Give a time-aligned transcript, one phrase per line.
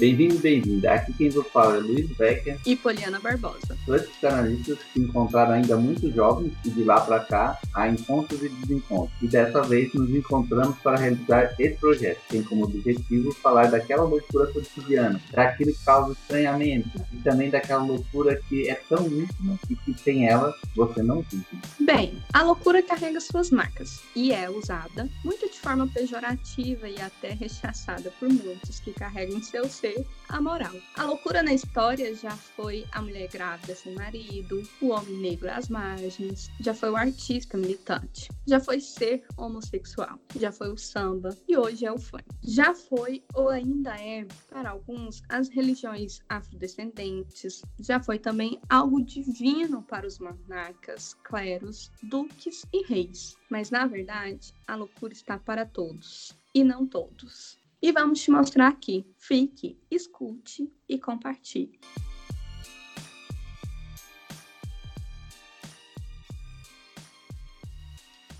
[0.00, 0.94] Bem-vindo, bem-vinda.
[0.94, 3.76] Aqui quem vos fala é Luiz Becker e Poliana Barbosa.
[3.86, 8.42] Dois psicanalistas que se encontraram ainda muito jovens e de lá para cá há encontros
[8.42, 9.12] e desencontros.
[9.20, 12.18] E dessa vez nos encontramos para realizar esse projeto.
[12.30, 18.40] Tem como objetivo falar daquela loucura cotidiana, daquilo que causa estranhamento e também daquela loucura
[18.48, 21.44] que é tão íntima e que sem ela você não vive.
[21.78, 28.10] Bem, a loucura carrega suas marcas e é usada muito forma pejorativa e até rechaçada
[28.18, 30.74] por muitos que carregam seu ser a moral.
[30.96, 35.68] A loucura na história já foi a mulher grávida sem marido, o homem negro às
[35.68, 41.56] margens, já foi o artista militante, já foi ser homossexual, já foi o samba e
[41.56, 42.24] hoje é o funk.
[42.42, 49.82] Já foi ou ainda é, para alguns, as religiões afrodescendentes, já foi também algo divino
[49.82, 53.36] para os monarcas, cleros, duques e reis.
[53.50, 57.59] Mas na verdade, a loucura está para todos e não todos.
[57.82, 59.06] E vamos te mostrar aqui.
[59.16, 61.80] Fique, escute e compartilhe.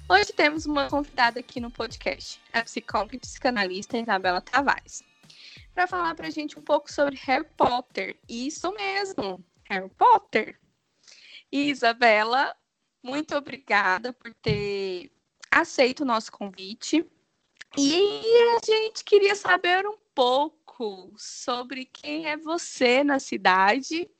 [0.06, 5.02] Hoje temos uma convidada aqui no podcast, a psicóloga e psicanalista Isabela Tavares,
[5.72, 8.18] para falar para a gente um pouco sobre Harry Potter.
[8.28, 10.60] Isso mesmo, Harry Potter.
[11.50, 12.54] Isabela,
[13.02, 15.10] muito obrigada por ter
[15.50, 17.08] aceito o nosso convite
[17.76, 18.22] e
[18.56, 24.10] a gente queria saber um pouco sobre quem é você na cidade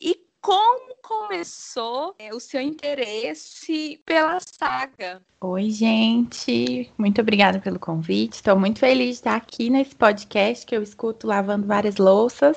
[0.00, 5.20] e como começou é, o seu interesse pela saga.
[5.40, 6.90] Oi, gente.
[6.96, 8.34] Muito obrigada pelo convite.
[8.34, 12.56] Estou muito feliz de estar aqui nesse podcast que eu escuto lavando várias louças.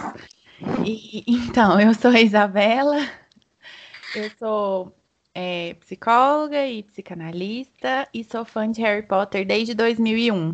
[0.86, 2.98] E, então, eu sou a Isabela.
[4.16, 4.94] Eu sou
[5.42, 10.54] é psicóloga e psicanalista e sou fã de Harry Potter desde 2001.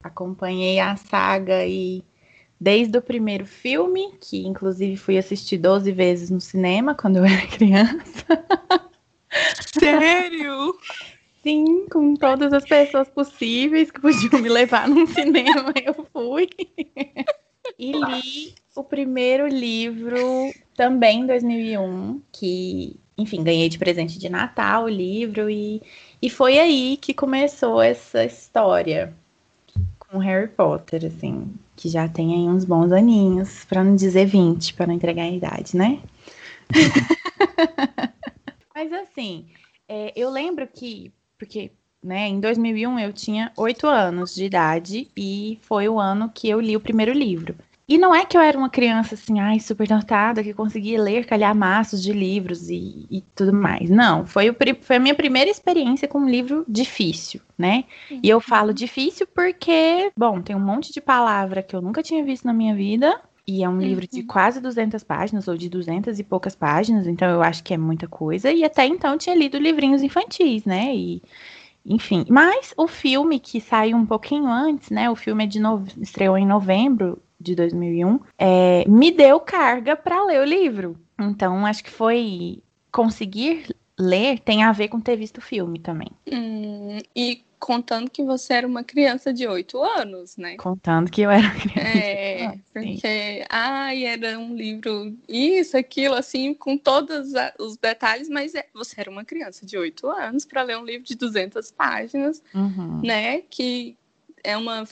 [0.00, 2.04] Acompanhei a saga e
[2.60, 7.44] desde o primeiro filme, que inclusive fui assistir 12 vezes no cinema quando eu era
[7.50, 8.24] criança.
[9.76, 10.76] Sério?
[11.42, 16.48] Sim, com todas as pessoas possíveis que podiam me levar num cinema, eu fui.
[17.76, 24.84] E li o primeiro livro também em 2001, que enfim, ganhei de presente de Natal
[24.84, 25.82] o livro e,
[26.20, 29.14] e foi aí que começou essa história
[29.98, 34.74] com Harry Potter, assim, que já tem aí uns bons aninhos, para não dizer 20,
[34.74, 36.00] para não entregar a idade, né?
[38.74, 39.46] Mas assim,
[39.88, 41.70] é, eu lembro que, porque,
[42.02, 46.60] né, em 2001 eu tinha oito anos de idade e foi o ano que eu
[46.60, 47.54] li o primeiro livro.
[47.92, 51.26] E não é que eu era uma criança assim, ai, super dotada, que conseguia ler
[51.26, 53.90] calhamaços de livros e, e tudo mais.
[53.90, 57.84] Não, foi, o, foi a minha primeira experiência com um livro difícil, né?
[58.10, 58.20] Uhum.
[58.22, 62.24] E eu falo difícil porque, bom, tem um monte de palavra que eu nunca tinha
[62.24, 63.20] visto na minha vida.
[63.46, 63.80] E é um uhum.
[63.80, 67.74] livro de quase 200 páginas, ou de 200 e poucas páginas, então eu acho que
[67.74, 68.50] é muita coisa.
[68.50, 70.96] E até então tinha lido livrinhos infantis, né?
[70.96, 71.22] E,
[71.84, 75.10] enfim, mas o filme que saiu um pouquinho antes, né?
[75.10, 75.84] O filme é de no...
[76.00, 80.96] estreou em novembro de 2001, é, me deu carga para ler o livro.
[81.18, 86.10] Então, acho que foi conseguir ler tem a ver com ter visto o filme também.
[86.30, 90.56] Hum, e contando que você era uma criança de 8 anos, né?
[90.56, 91.98] Contando que eu era criança.
[91.98, 98.66] É, porque, ai, era um livro, isso, aquilo, assim, com todos os detalhes, mas é,
[98.74, 103.00] você era uma criança de 8 anos para ler um livro de 200 páginas, uhum.
[103.00, 103.42] né?
[103.42, 103.96] Que
[104.42, 104.84] é uma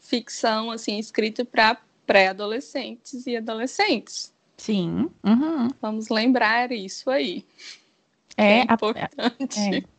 [0.00, 4.34] ficção, assim, escrita para pré-adolescentes e adolescentes.
[4.56, 5.10] Sim.
[5.24, 5.68] Uhum.
[5.80, 7.44] Vamos lembrar isso aí.
[8.36, 9.58] É, é importante.
[9.58, 9.96] É.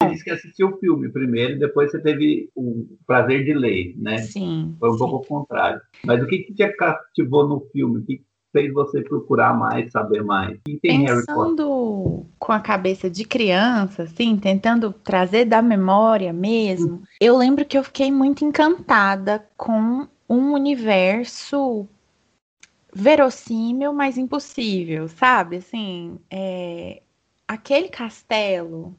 [0.00, 3.94] Você disse que assistiu o filme primeiro e depois você teve o prazer de ler,
[3.96, 4.18] né?
[4.18, 4.76] Sim.
[4.78, 4.98] Foi um sim.
[4.98, 5.80] pouco ao contrário.
[6.04, 7.98] Mas o que, que te cativou no filme?
[7.98, 8.22] O que
[8.54, 10.56] fez você procurar mais, saber mais?
[10.64, 17.36] Quem tem Pensando com a cabeça de criança, assim, tentando trazer da memória mesmo, eu
[17.36, 21.88] lembro que eu fiquei muito encantada com um universo
[22.94, 25.56] verossímil, mas impossível, sabe?
[25.56, 27.02] Assim, é...
[27.48, 28.94] aquele castelo,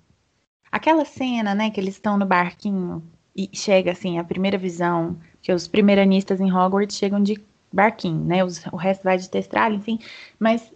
[0.69, 3.01] aquela cena, né, que eles estão no barquinho
[3.33, 7.35] e chega assim a primeira visão que os primeiranistas em Hogwarts chegam de
[7.75, 8.43] barquinho, né?
[8.43, 9.99] Os, o resto vai de testralha, enfim.
[10.39, 10.71] Mas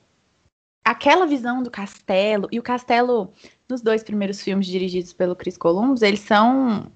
[0.83, 3.31] aquela visão do castelo, e o castelo,
[3.67, 6.91] nos dois primeiros filmes dirigidos pelo Chris Columbus, eles são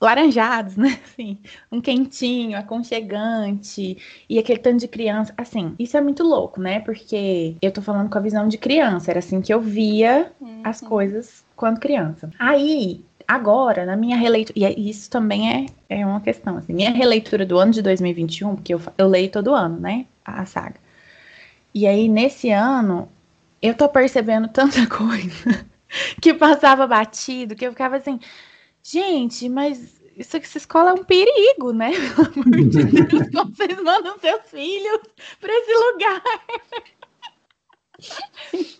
[0.00, 1.00] laranjados, né?
[1.04, 1.38] Assim,
[1.70, 5.34] um quentinho, aconchegante, e aquele tanto de criança.
[5.36, 6.80] Assim, isso é muito louco, né?
[6.80, 10.62] Porque eu tô falando com a visão de criança, era assim que eu via uhum.
[10.64, 12.30] as coisas quando criança.
[12.38, 15.66] Aí, agora, na minha releitura, e isso também é,
[16.00, 19.54] é uma questão, assim, minha releitura do ano de 2021, porque eu, eu leio todo
[19.54, 20.80] ano, né, a, a saga.
[21.74, 23.06] E aí, nesse ano,
[23.60, 25.66] eu tô percebendo tanta coisa
[26.22, 28.18] que passava batido, que eu ficava assim,
[28.82, 31.92] gente, mas isso aqui, essa escola é um perigo, né?
[32.16, 35.00] Pelo amor de Deus, como vocês mandam seus filhos
[35.38, 36.22] para esse lugar?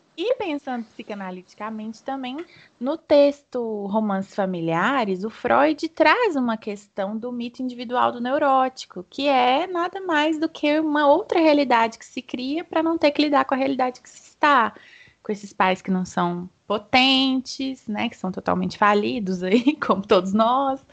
[0.20, 2.44] E pensando psicanaliticamente também,
[2.80, 9.28] no texto Romances Familiares, o Freud traz uma questão do mito individual do neurótico, que
[9.28, 13.22] é nada mais do que uma outra realidade que se cria para não ter que
[13.22, 14.74] lidar com a realidade que se está,
[15.22, 20.32] com esses pais que não são potentes, né, que são totalmente falidos aí, como todos
[20.32, 20.84] nós,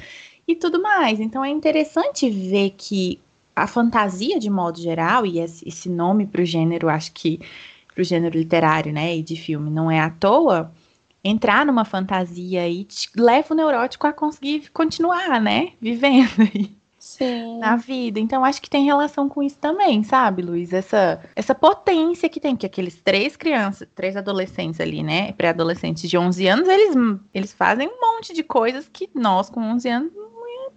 [0.48, 1.20] e tudo mais.
[1.20, 3.20] Então é interessante ver que
[3.56, 7.40] a fantasia, de modo geral, e esse nome para o gênero, acho que
[7.96, 10.72] para o gênero literário, né, e de filme, não é à toa,
[11.24, 16.76] entrar numa fantasia e leva o neurótico a conseguir continuar, né, vivendo aí.
[17.06, 17.60] Sim.
[17.60, 18.20] na vida.
[18.20, 20.74] Então, acho que tem relação com isso também, sabe, Luiz?
[20.74, 26.18] Essa, essa potência que tem, que aqueles três crianças, três adolescentes ali, né, pré-adolescentes de
[26.18, 26.96] 11 anos, eles,
[27.32, 30.12] eles fazem um monte de coisas que nós, com 11 anos,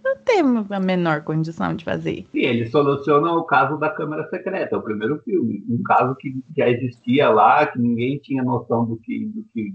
[0.03, 2.25] não temos a menor condição de fazer.
[2.31, 5.63] Sim, eles solucionam o caso da Câmara Secreta, é o primeiro filme.
[5.69, 9.73] Um caso que já existia lá, que ninguém tinha noção do que, do que,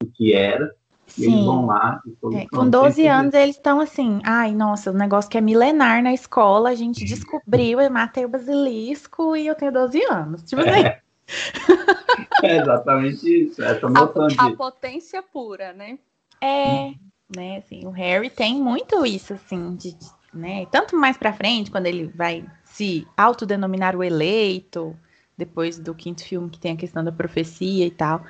[0.00, 0.72] do que era.
[1.18, 4.94] E eles vão lá e é, Com 12 anos, eles estão assim, ai, nossa, o
[4.94, 9.46] um negócio que é milenar na escola, a gente descobriu, eu matei o basilisco e
[9.46, 10.42] eu tenho 12 anos.
[10.42, 10.84] Tipo assim.
[10.84, 11.00] É.
[12.42, 13.62] é exatamente isso.
[13.62, 14.36] Essa noção a, de...
[14.38, 15.98] a potência pura, né?
[16.40, 16.92] É,
[17.34, 17.58] né?
[17.58, 19.96] Assim, o Harry tem muito isso, assim, de,
[20.32, 20.66] né?
[20.70, 24.96] Tanto mais para frente, quando ele vai se autodenominar o eleito,
[25.36, 28.24] depois do quinto filme que tem a questão da profecia e tal.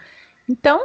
[0.49, 0.81] Então,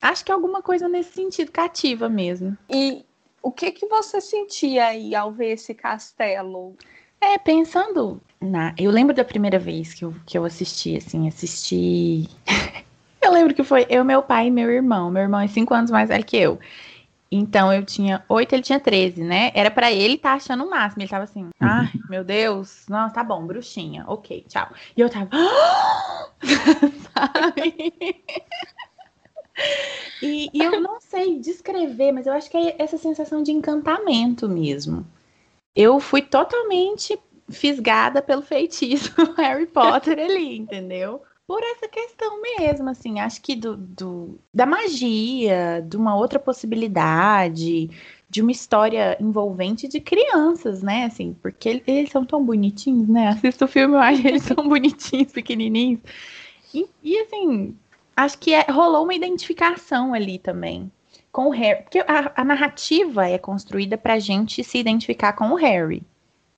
[0.00, 2.56] acho que é alguma coisa nesse sentido cativa mesmo.
[2.70, 3.04] E
[3.42, 6.76] o que que você sentia aí ao ver esse castelo?
[7.20, 12.28] É, pensando na, eu lembro da primeira vez que eu, que eu assisti, assim, assisti.
[13.22, 15.10] eu lembro que foi eu, meu pai e meu irmão.
[15.10, 16.58] Meu irmão é cinco anos mais velho que eu.
[17.30, 19.50] Então eu tinha oito, ele tinha 13, né?
[19.54, 21.02] Era para ele estar tá achando o máximo.
[21.02, 24.68] Ele tava assim, ai, meu Deus, não, tá bom, bruxinha, ok, tchau.
[24.96, 25.30] E eu tava,
[27.12, 28.22] sabe?
[30.22, 34.48] E, e, eu não sei descrever, mas eu acho que é essa sensação de encantamento
[34.48, 35.06] mesmo.
[35.74, 37.18] Eu fui totalmente
[37.48, 41.22] fisgada pelo feitiço Harry Potter ali, entendeu?
[41.46, 47.88] Por essa questão mesmo, assim, acho que do, do, da magia, de uma outra possibilidade,
[48.28, 53.64] de uma história envolvente de crianças, né, assim, porque eles, são tão bonitinhos, né, assisto
[53.64, 56.00] o filme, eu acho eles tão bonitinhos, pequenininhos,
[56.74, 57.76] e, e assim,
[58.16, 60.90] acho que é, rolou uma identificação ali também,
[61.30, 65.54] com o Harry, porque a, a narrativa é construída pra gente se identificar com o
[65.54, 66.02] Harry,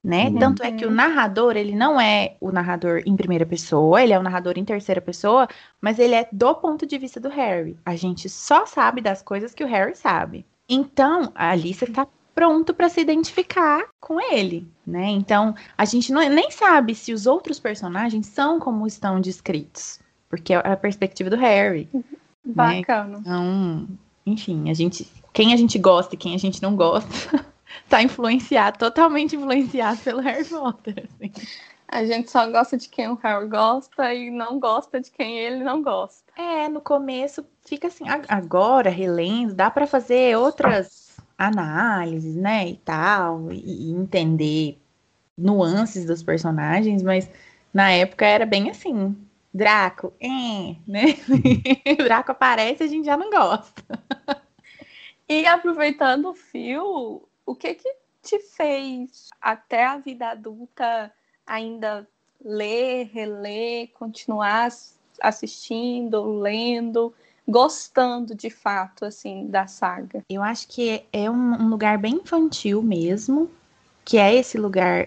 [0.09, 0.29] né?
[0.29, 0.39] Uhum.
[0.39, 4.19] Tanto é que o narrador, ele não é o narrador em primeira pessoa, ele é
[4.19, 5.47] o narrador em terceira pessoa,
[5.83, 7.77] mas ele é do ponto de vista do Harry.
[7.85, 10.47] A gente só sabe das coisas que o Harry sabe.
[10.67, 15.09] Então, a Alice está pronto para se identificar com ele, né?
[15.09, 20.55] Então, a gente não, nem sabe se os outros personagens são como estão descritos, porque
[20.55, 21.87] é a perspectiva do Harry.
[21.93, 22.03] Né?
[22.47, 23.19] Bacana.
[23.19, 23.19] Né?
[23.21, 23.89] Então,
[24.25, 27.45] enfim, a gente, quem a gente gosta e quem a gente não gosta
[27.89, 31.09] tá influenciado, totalmente influenciado pelo Harry Potter.
[31.09, 31.33] Assim.
[31.87, 35.65] A gente só gosta de quem o Harry gosta e não gosta de quem ele
[35.65, 36.31] não gosta.
[36.37, 43.51] É, no começo fica assim, agora relendo, dá para fazer outras análises, né, e tal,
[43.53, 44.79] e, entender
[45.37, 47.31] nuances dos personagens, mas
[47.73, 49.17] na época era bem assim,
[49.55, 51.15] Draco, é, né?
[52.05, 53.83] Draco aparece, a gente já não gosta.
[55.29, 61.11] E aproveitando o fio, o que que te fez até a vida adulta
[61.47, 62.07] ainda
[62.45, 64.69] ler, reler, continuar
[65.23, 67.13] assistindo, lendo,
[67.49, 70.23] gostando de fato assim da saga?
[70.29, 73.51] Eu acho que é um, lugar bem infantil mesmo,
[74.05, 75.07] que é esse lugar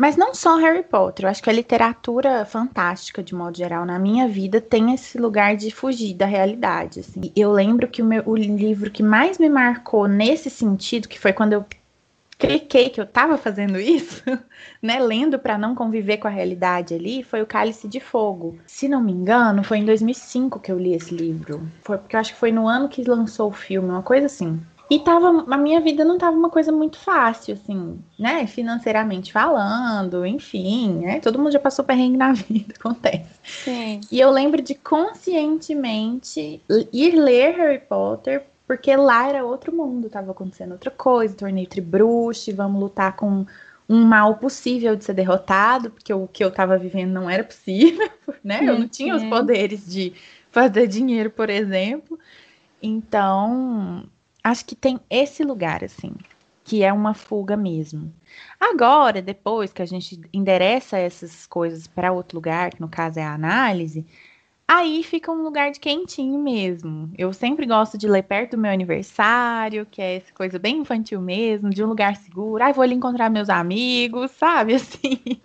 [0.00, 3.98] mas não só Harry Potter, eu acho que a literatura fantástica, de modo geral, na
[3.98, 7.00] minha vida, tem esse lugar de fugir da realidade.
[7.00, 7.30] Assim.
[7.36, 11.34] Eu lembro que o, meu, o livro que mais me marcou nesse sentido, que foi
[11.34, 11.66] quando eu
[12.38, 14.22] cliquei que eu estava fazendo isso,
[14.80, 18.58] né, lendo para não conviver com a realidade ali, foi o Cálice de Fogo.
[18.66, 21.68] Se não me engano, foi em 2005 que eu li esse livro.
[21.82, 24.58] Foi porque eu acho que foi no ano que lançou o filme, uma coisa assim.
[24.90, 28.44] E tava, a minha vida não tava uma coisa muito fácil, assim, né?
[28.48, 31.20] Financeiramente falando, enfim, né?
[31.20, 33.30] Todo mundo já passou perrengue na vida, acontece.
[33.44, 34.00] Sim.
[34.10, 36.60] E eu lembro de conscientemente
[36.92, 42.54] ir ler Harry Potter porque lá era outro mundo, tava acontecendo outra coisa, torneio tribruxo,
[42.54, 43.44] vamos lutar com
[43.88, 48.08] um mal possível de ser derrotado, porque o que eu tava vivendo não era possível,
[48.42, 48.60] né?
[48.62, 50.12] Eu não tinha os poderes de
[50.52, 52.16] fazer dinheiro, por exemplo.
[52.80, 54.04] Então,
[54.42, 56.12] acho que tem esse lugar, assim,
[56.64, 58.12] que é uma fuga mesmo.
[58.58, 63.22] Agora, depois que a gente endereça essas coisas para outro lugar, que no caso é
[63.22, 64.06] a análise,
[64.68, 67.10] aí fica um lugar de quentinho mesmo.
[67.18, 71.20] Eu sempre gosto de ler perto do meu aniversário, que é essa coisa bem infantil
[71.20, 72.62] mesmo, de um lugar seguro.
[72.62, 74.74] Ai, vou ali encontrar meus amigos, sabe?
[74.76, 75.40] Assim.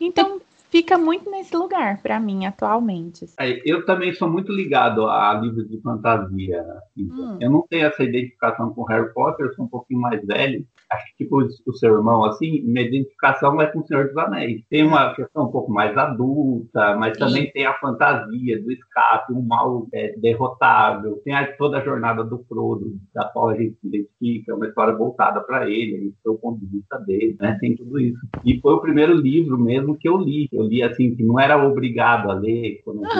[0.00, 3.26] Então, fica muito nesse lugar para mim atualmente.
[3.38, 6.62] É, eu também sou muito ligado a livros de fantasia.
[6.62, 7.10] Assim.
[7.12, 7.38] Hum.
[7.40, 10.64] Eu não tenho essa identificação com Harry Potter, eu sou um pouquinho mais velho.
[10.92, 14.62] Acho que tipo o seu irmão, assim, minha identificação é com o Senhor dos Anéis.
[14.68, 17.52] Tem uma questão um pouco mais adulta, mas também Sim.
[17.52, 21.20] tem a fantasia do escape, um mal é, derrotável.
[21.24, 24.94] Tem a, toda a jornada do Frodo, da qual a gente se identifica, uma história
[24.94, 27.56] voltada para ele, o ponto de vista dele, né?
[27.60, 28.20] Tem tudo isso.
[28.44, 31.56] E foi o primeiro livro mesmo que eu li eu li assim, que não era
[31.56, 33.10] obrigado a ler, quando eu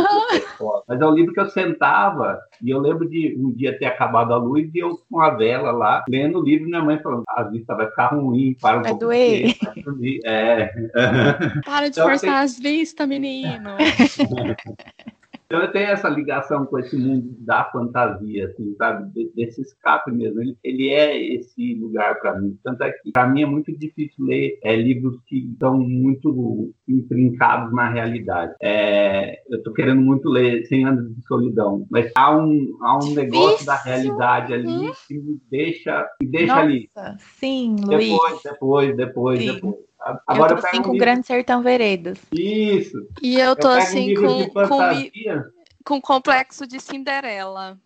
[0.87, 4.33] mas é um livro que eu sentava e eu lembro de um dia ter acabado
[4.33, 7.43] a luz e eu com a vela lá, lendo o livro, minha mãe falando, a
[7.61, 9.07] vista vai ficar ruim, para um vai pouco.
[9.07, 9.57] Doer.
[10.25, 10.67] É.
[11.65, 12.31] Para de então, forçar tem...
[12.31, 13.77] as vistas, menino.
[15.51, 19.11] Então eu tenho essa ligação com esse mundo da fantasia, assim, sabe?
[19.35, 20.41] Desse escape mesmo.
[20.41, 22.57] Ele, ele é esse lugar para mim.
[22.63, 27.75] Tanto é que para mim é muito difícil ler é, livros que estão muito intrincados
[27.75, 28.55] na realidade.
[28.63, 33.13] É, eu estou querendo muito ler 100 anos de solidão, mas há um, há um
[33.13, 33.67] negócio Isso.
[33.67, 34.93] da realidade ali uhum.
[35.09, 36.89] que me deixa, me deixa Nossa, ali.
[37.19, 38.09] Sim, Luiz.
[38.09, 39.53] Depois, depois, depois, sim.
[39.53, 39.90] depois.
[40.27, 42.19] Agora eu tô assim com o Grande Sertão Veredas.
[42.33, 42.97] Isso.
[43.23, 44.79] E eu tô eu assim um com, com,
[45.85, 47.79] com complexo de Cinderela.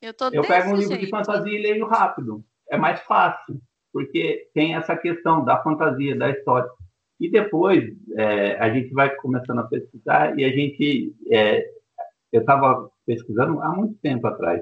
[0.00, 1.04] eu tô Eu pego um livro jeito.
[1.04, 2.42] de fantasia e leio rápido.
[2.70, 3.60] É mais fácil,
[3.92, 6.68] porque tem essa questão da fantasia, da história.
[7.20, 7.84] E depois
[8.16, 11.14] é, a gente vai começando a pesquisar e a gente.
[11.30, 11.64] É,
[12.32, 14.60] eu estava pesquisando há muito tempo atrás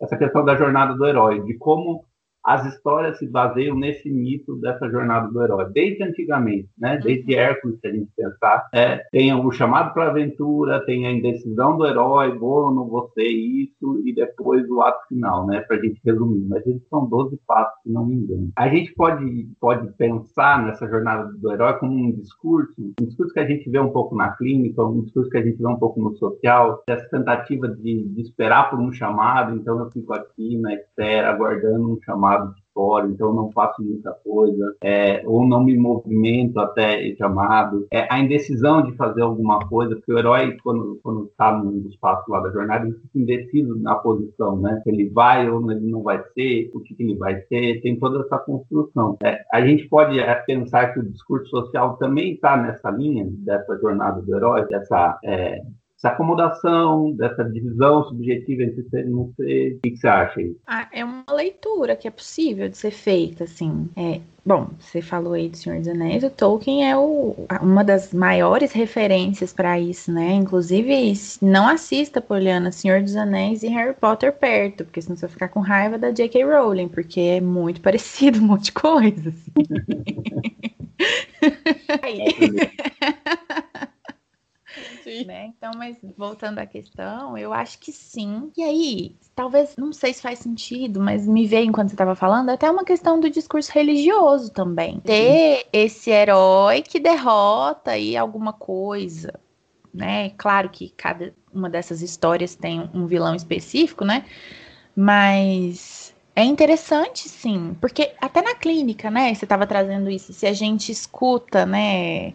[0.00, 2.04] essa questão da jornada do herói, de como
[2.46, 6.96] as histórias se baseiam nesse mito dessa jornada do herói, desde antigamente, né?
[7.02, 7.40] Desde uhum.
[7.40, 11.76] Hércules, se a gente pensar, é, tem o chamado para a aventura, tem a indecisão
[11.76, 15.60] do herói, vou ou não vou ser isso, e depois o ato final, né?
[15.62, 16.46] Para a gente resumir.
[16.48, 18.52] Mas eles são 12 passos, se não me engano.
[18.56, 23.40] A gente pode, pode pensar nessa jornada do herói como um discurso, um discurso que
[23.40, 26.00] a gente vê um pouco na clínica, um discurso que a gente vê um pouco
[26.00, 30.74] no social, essa tentativa de, de esperar por um chamado, então eu fico aqui na
[30.74, 35.64] espera, aguardando um chamado lado de fora, então não faço muita coisa, é, ou não
[35.64, 37.86] me movimento até chamado.
[37.90, 41.00] É, a indecisão de fazer alguma coisa, porque o herói, quando
[41.30, 44.80] está dos passos lá da jornada, ele fica indeciso na posição, né?
[44.82, 48.20] Se ele vai ou ele não vai ser, o que, ele vai ser, tem toda
[48.20, 49.16] essa construção.
[49.22, 53.78] É, a gente pode é, pensar que o discurso social também está nessa linha, dessa
[53.78, 55.18] jornada do herói, dessa
[56.06, 59.76] é, essa acomodação, dessa divisão subjetiva entre ser e não ser.
[59.76, 60.56] O que, você acha aí?
[60.66, 63.88] Ah, é uma leitura que é possível de ser feita, assim.
[63.96, 68.12] É, bom, você falou aí do Senhor dos Anéis, o Tolkien é o, uma das
[68.12, 70.32] maiores referências para isso, né?
[70.32, 75.32] Inclusive, não assista, Poliana, Senhor dos Anéis e Harry Potter perto, porque senão você vai
[75.32, 76.44] ficar com raiva da J.K.
[76.44, 79.30] Rowling, porque é muito parecido, um monte de coisa.
[79.30, 79.52] Assim.
[85.24, 85.52] Né?
[85.56, 88.50] Então, mas voltando à questão, eu acho que sim.
[88.56, 92.50] E aí, talvez, não sei se faz sentido, mas me veio enquanto você estava falando,
[92.50, 95.00] até uma questão do discurso religioso também.
[95.00, 99.32] Ter esse herói que derrota aí alguma coisa,
[99.94, 100.30] né?
[100.30, 104.24] Claro que cada uma dessas histórias tem um vilão específico, né?
[104.94, 109.34] Mas é interessante, sim, porque até na clínica, né?
[109.34, 112.34] Você estava trazendo isso, se a gente escuta, né?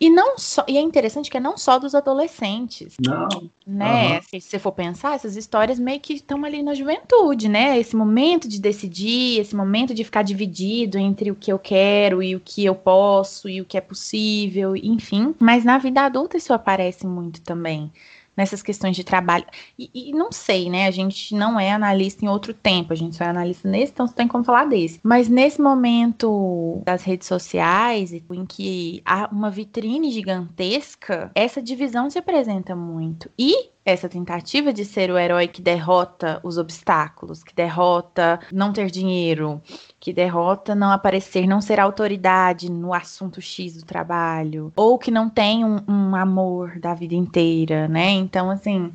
[0.00, 2.96] E não só, e é interessante que é não só dos adolescentes.
[3.00, 3.50] Não.
[3.66, 4.16] Né?
[4.16, 4.22] Uhum.
[4.22, 7.78] Se você for pensar, essas histórias meio que estão ali na juventude, né?
[7.78, 12.34] Esse momento de decidir, esse momento de ficar dividido entre o que eu quero e
[12.34, 15.34] o que eu posso e o que é possível, enfim.
[15.38, 17.90] Mas na vida adulta isso aparece muito também
[18.36, 19.44] nessas questões de trabalho.
[19.78, 20.86] E, e, não sei, né?
[20.86, 24.06] A gente não é analista em outro tempo, a gente só é analista nesse, então
[24.06, 25.00] você tem como falar desse.
[25.02, 32.18] Mas nesse momento das redes sociais, em que há uma vitrine gigantesca, essa divisão se
[32.18, 33.30] apresenta muito.
[33.38, 38.90] E essa tentativa de ser o herói que derrota os obstáculos, que derrota não ter
[38.90, 39.60] dinheiro,
[40.00, 45.28] que derrota não aparecer, não ser autoridade no assunto X do trabalho, ou que não
[45.28, 48.10] tem um, um amor da vida inteira, né?
[48.10, 48.90] Então, assim,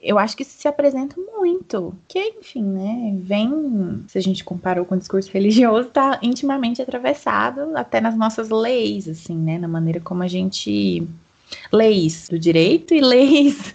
[0.00, 1.94] eu acho que isso se apresenta muito.
[2.06, 7.76] Que, enfim, né, vem, se a gente comparou com o discurso religioso, tá intimamente atravessado
[7.76, 11.08] até nas nossas leis, assim, né, na maneira como a gente
[11.72, 13.74] leis do direito e leis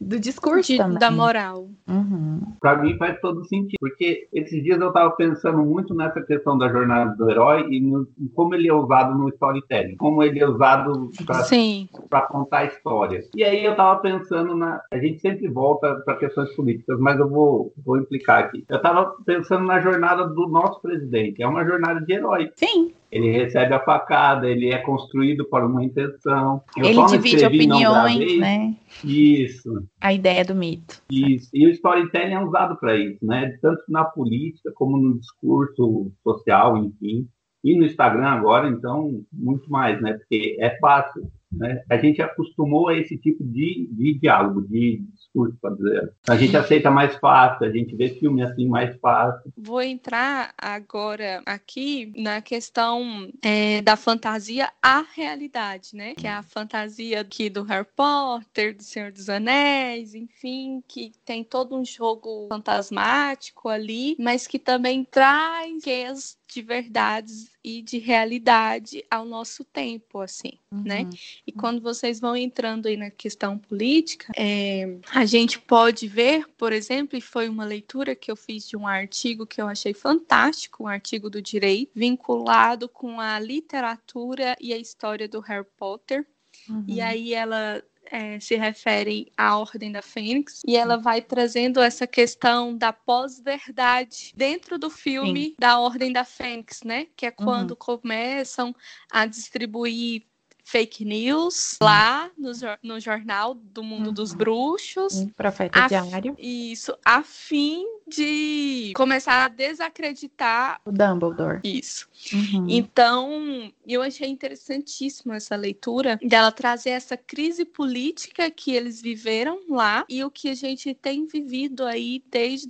[0.00, 0.98] do discurso De- também.
[0.98, 1.68] da moral.
[1.88, 2.40] Uhum.
[2.60, 6.68] Pra mim faz todo sentido, porque esses dias eu tava pensando muito nessa questão da
[6.68, 11.10] jornada do herói e no, como ele é usado no storytelling, como ele é usado
[11.26, 11.88] para Sim.
[12.08, 13.22] para contar a história.
[13.34, 14.80] E aí eu tava pensando na.
[14.92, 18.64] A gente sempre volta para questões políticas, mas eu vou, vou implicar aqui.
[18.68, 21.42] Eu tava pensando na jornada do nosso presidente.
[21.42, 22.50] É uma jornada de herói.
[22.56, 26.62] Sim, Ele recebe a facada, ele é construído para uma intenção.
[26.76, 28.76] Eu ele divide escrevi, opiniões, né?
[29.04, 31.02] Isso, A ideia do mito.
[31.10, 31.50] isso.
[31.52, 33.56] E o storytelling é usado para isso, né?
[33.60, 37.26] Tanto na política como no discurso social, enfim.
[37.64, 40.14] E no Instagram agora, então, muito mais, né?
[40.14, 41.30] Porque é fácil.
[41.52, 41.82] Né?
[41.90, 46.12] A gente acostumou a esse tipo de, de diálogo, de discurso, para dizer.
[46.28, 49.52] A gente aceita mais fácil, a gente vê filme assim mais fácil.
[49.56, 56.14] Vou entrar agora aqui na questão é, da fantasia à realidade, né?
[56.14, 61.42] Que é a fantasia aqui do Harry Potter, do Senhor dos Anéis, enfim, que tem
[61.42, 69.04] todo um jogo fantasmático ali, mas que também traz quês de verdades e de realidade
[69.10, 71.02] ao nosso tempo, assim, né?
[71.02, 71.10] Uhum.
[71.46, 76.72] E quando vocês vão entrando aí na questão política, é, a gente pode ver, por
[76.72, 80.84] exemplo, e foi uma leitura que eu fiz de um artigo que eu achei fantástico,
[80.84, 86.26] um artigo do direito, vinculado com a literatura e a história do Harry Potter.
[86.68, 86.84] Uhum.
[86.86, 92.06] E aí ela é, se refere à Ordem da Fênix e ela vai trazendo essa
[92.06, 97.06] questão da pós-verdade dentro do filme da Ordem da Fênix, né?
[97.16, 98.74] Que é quando começam
[99.10, 100.24] a distribuir
[100.64, 102.50] fake news lá no,
[102.82, 104.38] no jornal do mundo dos Uhum.
[104.38, 105.16] bruxos.
[105.16, 106.34] Um profeta A- diário.
[106.38, 111.60] Isso, a fim de começar a desacreditar O Dumbledore.
[111.64, 112.08] isso.
[112.32, 112.66] Uhum.
[112.68, 120.04] Então, eu achei interessantíssima essa leitura dela trazer essa crise política que eles viveram lá
[120.08, 122.66] e o que a gente tem vivido aí desde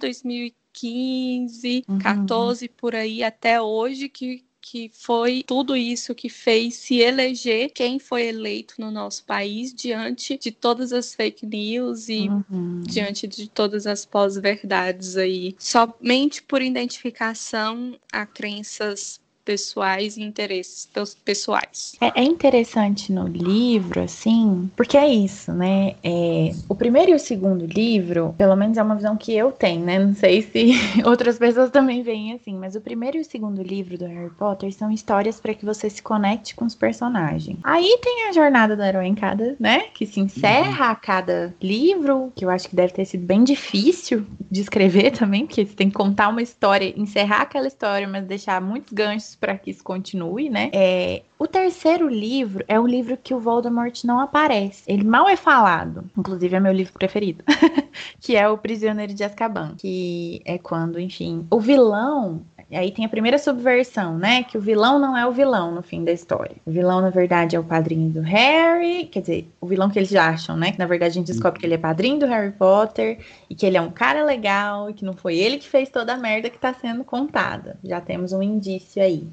[0.72, 1.98] 2015, Uhum.
[1.98, 7.99] 14 por aí até hoje que que foi tudo isso que fez se eleger quem
[7.99, 12.81] foi eleito no nosso país diante de todas as fake news e Uhum.
[12.83, 21.16] diante de todas as pós-verdades aí, somente por identificação a crenças pessoais e interesses pes-
[21.24, 21.96] pessoais.
[22.00, 25.96] É, é interessante no livro, assim, porque é isso, né?
[26.04, 29.84] É, o primeiro e o segundo livro, pelo menos é uma visão que eu tenho,
[29.84, 29.98] né?
[29.98, 30.70] Não sei se
[31.04, 34.72] outras pessoas também veem assim, mas o primeiro e o segundo livro do Harry Potter
[34.72, 37.58] são histórias para que você se conecte com os personagens.
[37.64, 39.80] Aí tem a jornada do herói em cada, né?
[39.92, 44.24] Que se encerra a cada livro, que eu acho que deve ter sido bem difícil
[44.48, 48.60] de escrever também, porque você tem que contar uma história, encerrar aquela história, mas deixar
[48.60, 50.70] muitos ganchos para que isso continue, né?
[50.72, 54.83] É, o terceiro livro é o livro que o Voldemort não aparece.
[54.87, 56.05] Ele mal é falado.
[56.16, 57.42] Inclusive é meu livro preferido.
[58.20, 59.74] que é o Prisioneiro de Azkaban.
[59.79, 62.42] Que é quando, enfim, o vilão.
[62.72, 64.44] Aí tem a primeira subversão, né?
[64.44, 66.56] Que o vilão não é o vilão no fim da história.
[66.64, 69.06] O vilão, na verdade, é o padrinho do Harry.
[69.06, 70.70] Quer dizer, o vilão que eles acham, né?
[70.70, 73.18] Que na verdade a gente descobre que ele é padrinho do Harry Potter.
[73.48, 74.88] E que ele é um cara legal.
[74.88, 77.76] E que não foi ele que fez toda a merda que tá sendo contada.
[77.83, 79.26] Já temos um indício aí.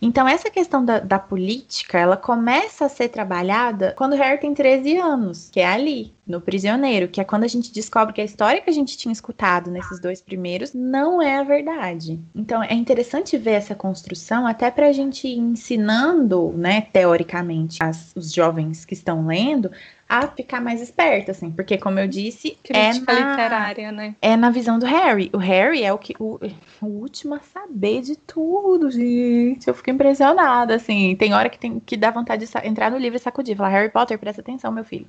[0.00, 4.54] Então, essa questão da, da política, ela começa a ser trabalhada quando o Harry tem
[4.54, 8.24] 13 anos, que é ali, no Prisioneiro, que é quando a gente descobre que a
[8.24, 12.20] história que a gente tinha escutado nesses dois primeiros não é a verdade.
[12.34, 18.32] Então, é interessante ver essa construção, até pra gente ir ensinando, né, teoricamente, as- os
[18.32, 19.70] jovens que estão lendo,
[20.08, 24.14] a ficar mais esperta, assim, porque, como eu disse, é Crítica na, literária, né?
[24.22, 25.30] é na visão do Harry.
[25.32, 26.38] O Harry é o que o,
[26.80, 29.66] o último a saber de tudo, gente.
[29.66, 31.16] Eu fico impressionada, assim.
[31.16, 33.90] Tem hora que tem que dá vontade de entrar no livro e sacudir, falar Harry
[33.90, 35.06] Potter, presta atenção, meu filho.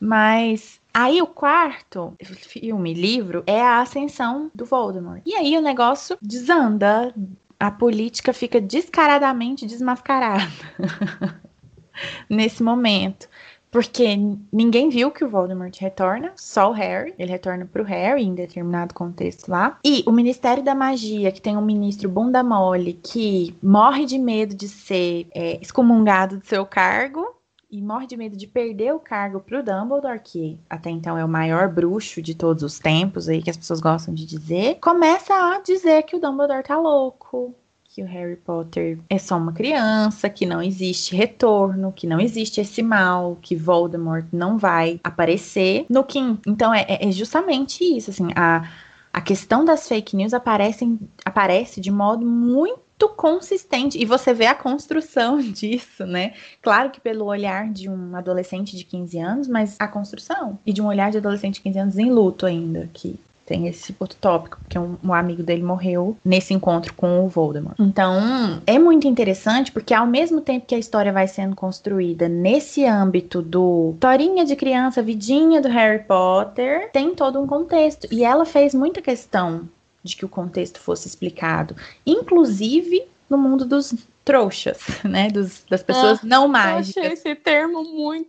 [0.00, 5.22] Mas aí o quarto filme, livro, é a ascensão do Voldemort.
[5.26, 7.14] E aí o negócio desanda,
[7.60, 10.50] a política fica descaradamente desmascarada
[12.28, 13.28] nesse momento.
[13.76, 14.16] Porque
[14.50, 17.14] ninguém viu que o Voldemort retorna, só o Harry.
[17.18, 19.78] Ele retorna pro Harry em determinado contexto lá.
[19.84, 24.54] E o Ministério da Magia, que tem um ministro bunda mole que morre de medo
[24.54, 27.36] de ser é, excomungado do seu cargo.
[27.70, 31.28] E morre de medo de perder o cargo pro Dumbledore, que até então é o
[31.28, 34.78] maior bruxo de todos os tempos aí, que as pessoas gostam de dizer.
[34.80, 37.54] Começa a dizer que o Dumbledore tá louco,
[37.96, 42.60] que o Harry Potter é só uma criança, que não existe retorno, que não existe
[42.60, 46.42] esse mal, que Voldemort não vai aparecer no quinto.
[46.46, 48.68] Então é, é justamente isso, assim, a,
[49.10, 53.98] a questão das fake news aparecem, aparece de modo muito muito consistente.
[53.98, 56.32] E você vê a construção disso, né?
[56.62, 60.58] Claro que pelo olhar de um adolescente de 15 anos, mas a construção.
[60.64, 63.94] E de um olhar de adolescente de 15 anos em luto ainda, que tem esse
[63.98, 67.76] outro tópico, porque um, um, amigo dele morreu nesse encontro com o Voldemort.
[67.78, 72.84] Então, é muito interessante porque ao mesmo tempo que a história vai sendo construída nesse
[72.84, 78.08] âmbito do historinha de criança, vidinha do Harry Potter, tem todo um contexto.
[78.10, 79.68] E ela fez muita questão
[80.02, 83.94] de que o contexto fosse explicado, inclusive no mundo dos
[84.26, 85.28] trouxas, né?
[85.28, 86.96] Dos, das pessoas ah, não mágicas.
[86.96, 88.26] Eu achei esse termo muito.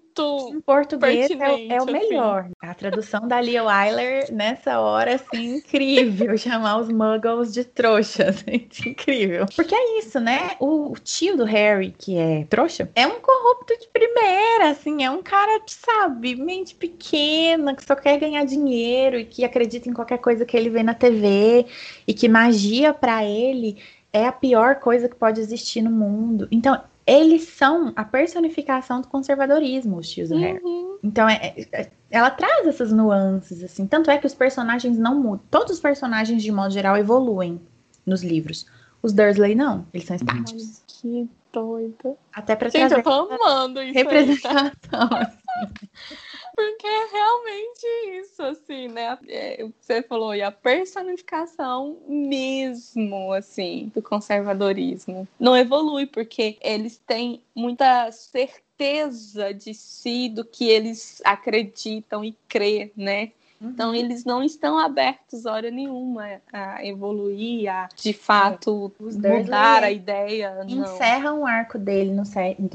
[0.51, 1.91] Em português é, é, o assim.
[1.91, 2.39] melhor.
[2.45, 2.53] Assim.
[2.59, 6.35] A tradução da Lia Wyler, nessa hora, assim, incrível.
[6.37, 8.43] chamar os muggles de trouxas.
[8.47, 9.45] incrível.
[9.55, 10.55] Porque é isso, né?
[10.59, 15.03] O, tio do Harry, que é trouxa, é um corrupto de primeira, assim.
[15.03, 19.93] É um cara, sabe, mente pequena, que só quer ganhar dinheiro e que acredita em
[19.93, 21.67] qualquer coisa que ele vê na TV
[22.07, 23.77] e que magia para ele
[24.17, 26.47] é a pior coisa que pode existir no mundo.
[26.51, 30.41] Então, eles são a personificação do conservadorismo, os tios do uhum.
[30.41, 30.61] Harry.
[31.03, 33.85] Então, é, é, ela traz essas nuances, assim.
[33.87, 35.45] Tanto é que os personagens não mudam.
[35.49, 37.61] Todos os personagens, de modo geral, evoluem
[38.05, 38.65] nos livros.
[39.01, 40.81] Os Dursley não, eles são estáticos.
[40.87, 42.17] Que doida.
[42.33, 45.09] Até pra Gente, trazer eu tô amando isso representação.
[45.11, 45.37] Assim.
[46.57, 47.85] Porque é realmente
[48.19, 49.15] isso, assim, né?
[49.27, 55.27] É, você falou, e a personificação mesmo, assim, do conservadorismo.
[55.39, 62.91] Não evolui, porque eles têm muita certeza de si, do que eles acreditam e crê,
[62.97, 63.33] né?
[63.61, 63.95] Então, uhum.
[63.95, 69.43] eles não estão abertos, hora nenhuma, a evoluir, a de fato é.
[69.43, 70.57] mudar a ideia.
[70.67, 72.23] Encerram o arco dele no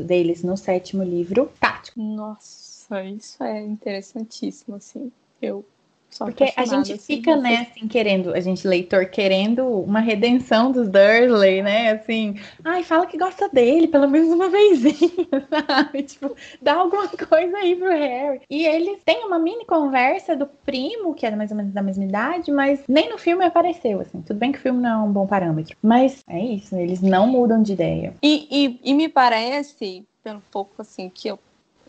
[0.05, 2.01] deles no sétimo livro tático.
[2.01, 5.13] Nossa isso é interessantíssimo, assim.
[5.41, 5.65] Eu
[6.13, 10.71] sou Porque a gente assim, fica, né, assim, querendo, a gente, leitor, querendo uma redenção
[10.71, 11.93] dos Dursley, né?
[11.93, 15.27] Assim, ai, fala que gosta dele, pelo menos uma vezinha,
[15.67, 16.03] sabe?
[16.03, 18.43] Tipo, dá alguma coisa aí pro Harry.
[18.49, 22.05] E eles têm uma mini conversa do primo, que é mais ou menos da mesma
[22.05, 24.21] idade, mas nem no filme apareceu, assim.
[24.21, 25.77] Tudo bem que o filme não é um bom parâmetro.
[25.83, 28.15] Mas é isso, eles não mudam de ideia.
[28.23, 31.39] E, e, e me parece, pelo pouco, assim, que eu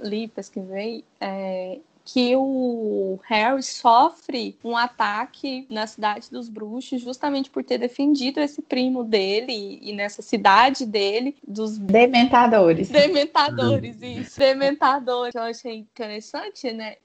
[0.03, 7.63] li, pesquisei, é, que o Harry sofre um ataque na cidade dos bruxos justamente por
[7.63, 12.89] ter defendido esse primo dele e nessa cidade dele dos dementadores.
[12.89, 14.37] Dementadores, isso.
[14.37, 15.33] Dementadores.
[15.33, 16.97] Eu achei interessante, né?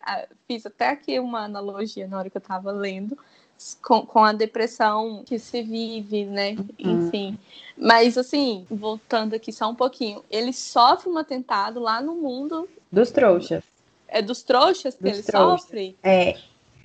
[0.48, 3.16] Fiz até aqui uma analogia na hora que eu tava lendo
[3.82, 6.56] com, com a depressão que se vive, né?
[6.78, 7.06] Uhum.
[7.06, 7.38] Enfim.
[7.76, 13.10] Mas assim, voltando aqui só um pouquinho, ele sofre um atentado lá no mundo dos
[13.10, 13.62] trouxas.
[14.08, 15.60] É dos trouxas que dos ele trouxas.
[15.62, 15.96] sofre?
[16.02, 16.32] É.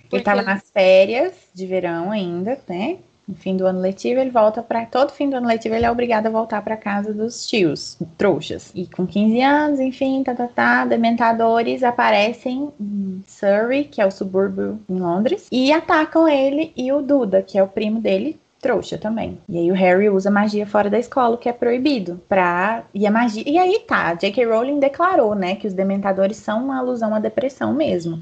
[0.01, 0.47] Porque ele estava ele...
[0.47, 2.99] nas férias de verão ainda, né?
[3.27, 5.91] No fim do ano letivo, ele volta para todo fim do ano letivo, ele é
[5.91, 8.71] obrigado a voltar para casa dos tios, trouxas.
[8.75, 14.11] E com 15 anos, enfim, tá, tá, tá, dementadores aparecem em Surrey, que é o
[14.11, 18.97] subúrbio em Londres, e atacam ele e o Duda, que é o primo dele, trouxa
[18.97, 19.37] também.
[19.47, 22.83] E aí o Harry usa magia fora da escola, o que é proibido, pra...
[22.93, 23.43] E a magia...
[23.45, 24.45] E aí tá, J.K.
[24.45, 28.21] Rowling declarou, né, que os dementadores são uma alusão à depressão mesmo.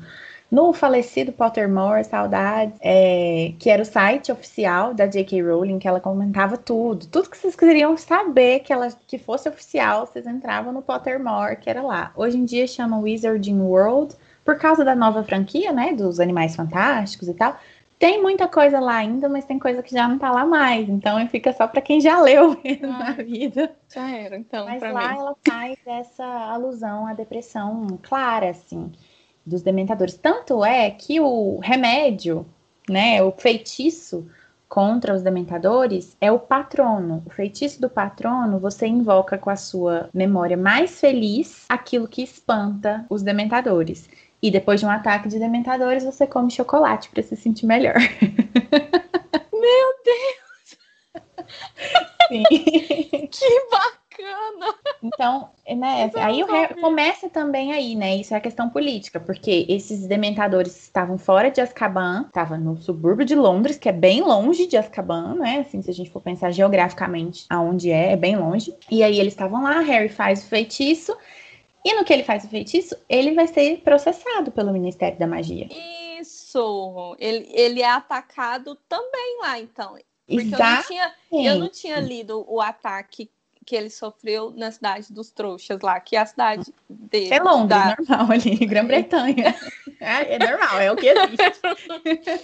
[0.51, 5.41] No falecido Pottermore, saudades, é, que era o site oficial da J.K.
[5.41, 7.07] Rowling, que ela comentava tudo.
[7.07, 11.69] Tudo que vocês queriam saber que ela que fosse oficial, vocês entravam no Pottermore, que
[11.69, 12.11] era lá.
[12.17, 17.29] Hoje em dia chama Wizarding World, por causa da nova franquia, né, dos Animais Fantásticos
[17.29, 17.55] e tal.
[17.97, 20.89] Tem muita coisa lá ainda, mas tem coisa que já não tá lá mais.
[20.89, 23.73] Então fica só para quem já leu mesmo ah, na vida.
[23.87, 24.65] Já era, então.
[24.65, 25.17] Mas lá mim.
[25.19, 28.91] ela faz essa alusão à depressão clara, assim,
[29.45, 30.15] dos dementadores.
[30.15, 32.45] Tanto é que o remédio,
[32.89, 34.27] né, o feitiço
[34.67, 37.21] contra os dementadores é o patrono.
[37.25, 43.05] O feitiço do patrono você invoca com a sua memória mais feliz aquilo que espanta
[43.09, 44.09] os dementadores.
[44.41, 47.95] E depois de um ataque de dementadores, você come chocolate para se sentir melhor.
[49.53, 50.77] Meu Deus!
[52.29, 52.43] Sim.
[53.31, 54.00] Que bacana!
[55.03, 58.15] Então, né, aí o Harry começa também aí, né?
[58.15, 63.25] Isso é a questão política, porque esses dementadores estavam fora de Azkaban, estavam no subúrbio
[63.25, 65.65] de Londres, que é bem longe de Azkaban, né?
[65.65, 68.75] Assim, se a gente for pensar geograficamente aonde é, é bem longe.
[68.89, 71.17] E aí eles estavam lá, Harry faz o feitiço
[71.83, 75.67] e no que ele faz o feitiço, ele vai ser processado pelo Ministério da Magia.
[76.19, 77.15] Isso!
[77.19, 79.97] Ele, ele é atacado também lá, então.
[80.27, 83.29] Porque eu não, tinha, eu não tinha lido o ataque
[83.71, 87.33] que ele sofreu na cidade dos trouxas lá, que é a cidade dele.
[87.33, 87.95] É Londres, da...
[87.97, 89.55] normal ali, Grã-Bretanha.
[90.01, 91.61] é, é, normal, é o que existe.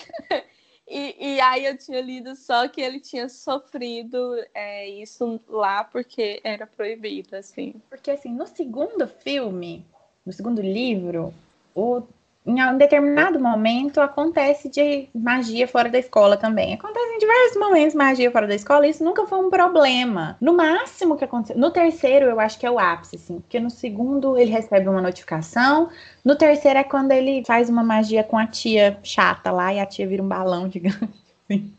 [0.87, 6.39] e, e, aí eu tinha lido só que ele tinha sofrido é, isso lá porque
[6.45, 7.75] era proibido, assim.
[7.89, 9.85] Porque assim, no segundo filme,
[10.25, 11.33] no segundo livro,
[11.75, 12.03] o
[12.47, 16.75] em um determinado momento acontece de magia fora da escola também.
[16.75, 20.37] Acontece em diversos momentos magia fora da escola, e isso nunca foi um problema.
[20.39, 23.69] No máximo que aconteceu, no terceiro eu acho que é o ápice, assim, porque no
[23.69, 25.89] segundo ele recebe uma notificação,
[26.23, 29.85] no terceiro é quando ele faz uma magia com a tia chata lá e a
[29.85, 30.97] tia vira um balão gigante.
[31.49, 31.73] Assim.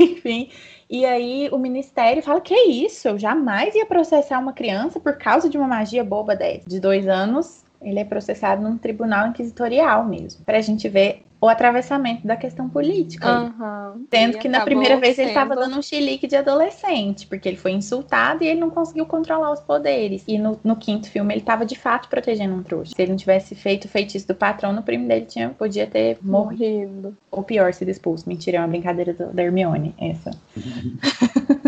[0.00, 0.50] Enfim,
[0.88, 3.06] e aí o ministério fala: que isso?
[3.06, 6.36] Eu jamais ia processar uma criança por causa de uma magia boba
[6.66, 11.48] de dois anos ele é processado num tribunal inquisitorial mesmo, para a gente ver o
[11.48, 13.28] atravessamento da questão política.
[13.28, 14.06] Uhum.
[14.08, 17.72] Sendo que na primeira vez ele estava dando um chilique de adolescente, porque ele foi
[17.72, 20.22] insultado e ele não conseguiu controlar os poderes.
[20.28, 22.92] E no, no quinto filme ele estava de fato protegendo um trouxa.
[22.94, 26.16] Se ele não tivesse feito o feitiço do patrão, no primo dele tinha, podia ter
[26.22, 27.16] morrido.
[27.28, 28.28] Ou pior, sido expulso.
[28.28, 30.30] Mentira, é uma brincadeira do, da Hermione, essa.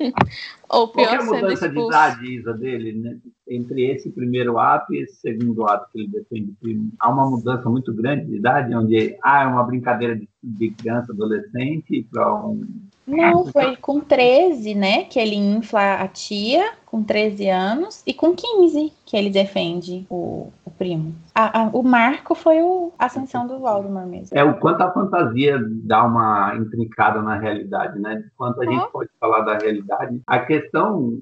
[0.68, 3.18] Ou pior, Qual é a mudança de idade, Isa, dele, né?
[3.48, 6.54] Entre esse primeiro ato e esse segundo ato que ele defende?
[6.98, 11.12] Há uma mudança muito grande de idade, onde ah, é uma brincadeira de, de criança,
[11.12, 12.66] adolescente, para um
[13.10, 15.04] não, foi com 13, né?
[15.04, 20.52] Que ele infla a tia, com 13 anos, e com 15 que ele defende o,
[20.64, 21.14] o primo.
[21.34, 24.36] A, a, o marco foi o, a ascensão do Voldemort mesmo.
[24.36, 28.22] É o quanto a fantasia dá uma intrincada na realidade, né?
[28.36, 28.72] Quanto a uhum.
[28.72, 30.20] gente pode falar da realidade.
[30.26, 31.20] A questão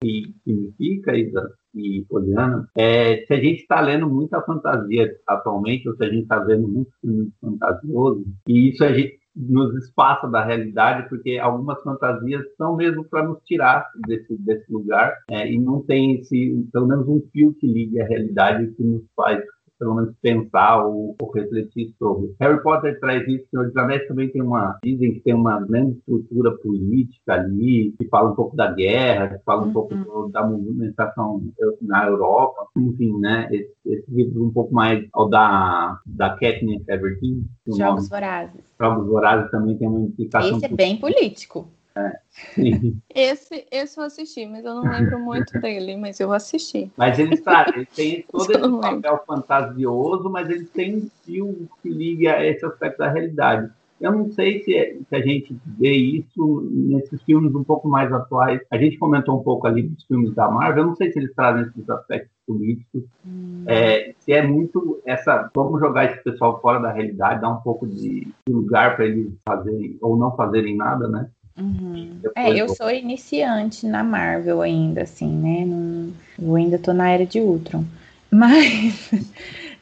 [0.00, 5.96] que significa, Isa, e Poliana, é, se a gente está lendo muita fantasia atualmente, ou
[5.96, 10.44] se a gente está vendo muito filme fantasioso, e isso a gente nos espaça da
[10.44, 15.82] realidade, porque algumas fantasias são mesmo para nos tirar desse, desse lugar é, e não
[15.82, 19.42] tem esse, pelo menos um fio que ligue a realidade que nos faz
[19.84, 22.34] pelo menos pensar ou, ou, refletir sobre.
[22.40, 25.98] Harry Potter traz isso, Senhor dos Anéis também tem uma, dizem que tem uma grande
[25.98, 29.72] estrutura política ali, que fala um pouco da guerra, que fala um uhum.
[29.74, 31.42] pouco da movimentação
[31.82, 37.44] na Europa, enfim, né, esse, esse livro um pouco mais ao da, da Katniss Everdeen.
[37.76, 38.64] Jogos Vorazes.
[38.80, 40.56] Jogos Vorazes também tem uma implicação...
[40.56, 41.68] Esse é bem político.
[41.96, 42.12] É.
[43.14, 46.90] Esse, esse eu assisti, mas eu não lembro muito dele, mas eu assisti.
[46.96, 51.88] Mas ele, tá, ele tem todo esse papel fantasioso, mas ele tem um fio que
[51.88, 53.70] liga a esse aspecto da realidade.
[54.00, 58.12] Eu não sei se, é, se, a gente vê isso nesses filmes um pouco mais
[58.12, 58.60] atuais.
[58.70, 61.32] A gente comentou um pouco ali dos filmes da Marvel, eu não sei se eles
[61.34, 63.04] trazem esses aspectos políticos.
[63.24, 63.64] Hum.
[63.66, 65.48] É, se é muito essa.
[65.54, 69.32] Vamos jogar esse pessoal fora da realidade, dar um pouco de, de lugar para eles
[69.46, 71.30] fazerem ou não fazerem nada, né?
[71.56, 72.20] Uhum.
[72.34, 75.64] É, eu sou iniciante na Marvel ainda, assim, né?
[75.64, 77.84] Não, eu ainda tô na era de Ultron.
[78.30, 79.10] Mas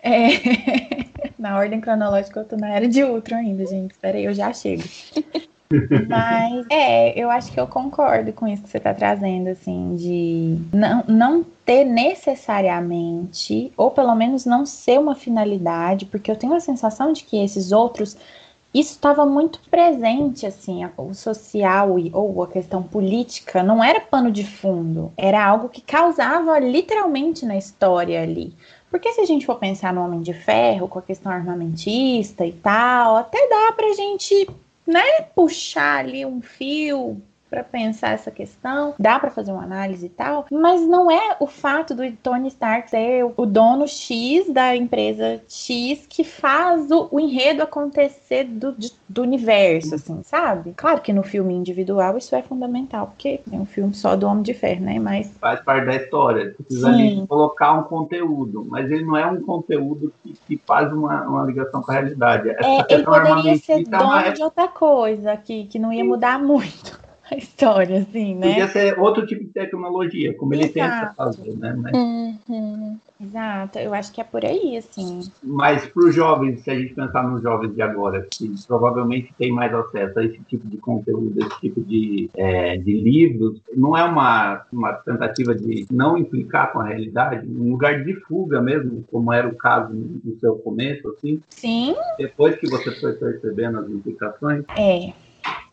[0.03, 0.29] é,
[1.39, 3.93] na ordem cronológica eu tô na era de Ultron ainda, gente.
[3.93, 4.83] Espera aí, eu já chego.
[6.07, 10.59] Mas é, eu acho que eu concordo com isso que você tá trazendo, assim, de
[10.71, 16.61] não, não ter necessariamente, ou pelo menos não ser uma finalidade, porque eu tenho a
[16.61, 18.17] sensação de que esses outros
[18.75, 24.45] isso estava muito presente, assim, o social ou a questão política não era pano de
[24.45, 28.55] fundo, era algo que causava literalmente na história ali.
[28.91, 32.53] Porque se a gente for pensar no Homem de Ferro, com a questão armamentista e
[32.53, 34.49] tal, até dá pra gente,
[34.87, 37.21] né, puxar ali um fio
[37.53, 41.47] para pensar essa questão, dá para fazer uma análise e tal, mas não é o
[41.47, 47.21] fato do Tony Stark ser o dono X da empresa X que faz o, o
[47.21, 48.75] enredo acontecer do,
[49.07, 50.73] do universo, assim, sabe?
[50.75, 54.43] Claro que no filme individual isso é fundamental, porque é um filme só do Homem
[54.43, 54.99] de Ferro, né?
[54.99, 56.55] Mas faz parte da história.
[56.57, 61.21] Precisa ali colocar um conteúdo, mas ele não é um conteúdo que, que faz uma,
[61.29, 62.49] uma ligação com a realidade.
[62.49, 67.03] Essa é, ele poderia ser dono de outra coisa que, que não ia mudar muito
[67.33, 68.49] a história, assim, né?
[68.49, 70.67] Podia ser outro tipo de tecnologia, como Exato.
[70.67, 71.75] ele tenta fazer, né?
[71.77, 71.93] Mas...
[71.95, 72.99] Uhum.
[73.25, 75.21] Exato, eu acho que é por aí, assim.
[75.43, 79.53] Mas para os jovens, se a gente pensar nos jovens de agora, que provavelmente tem
[79.53, 84.03] mais acesso a esse tipo de conteúdo, esse tipo de, é, de livros, não é
[84.03, 89.33] uma, uma tentativa de não implicar com a realidade, um lugar de fuga mesmo, como
[89.33, 91.41] era o caso no seu começo, assim?
[91.49, 91.95] Sim.
[92.19, 94.65] Depois que você foi percebendo as implicações?
[94.77, 95.13] É.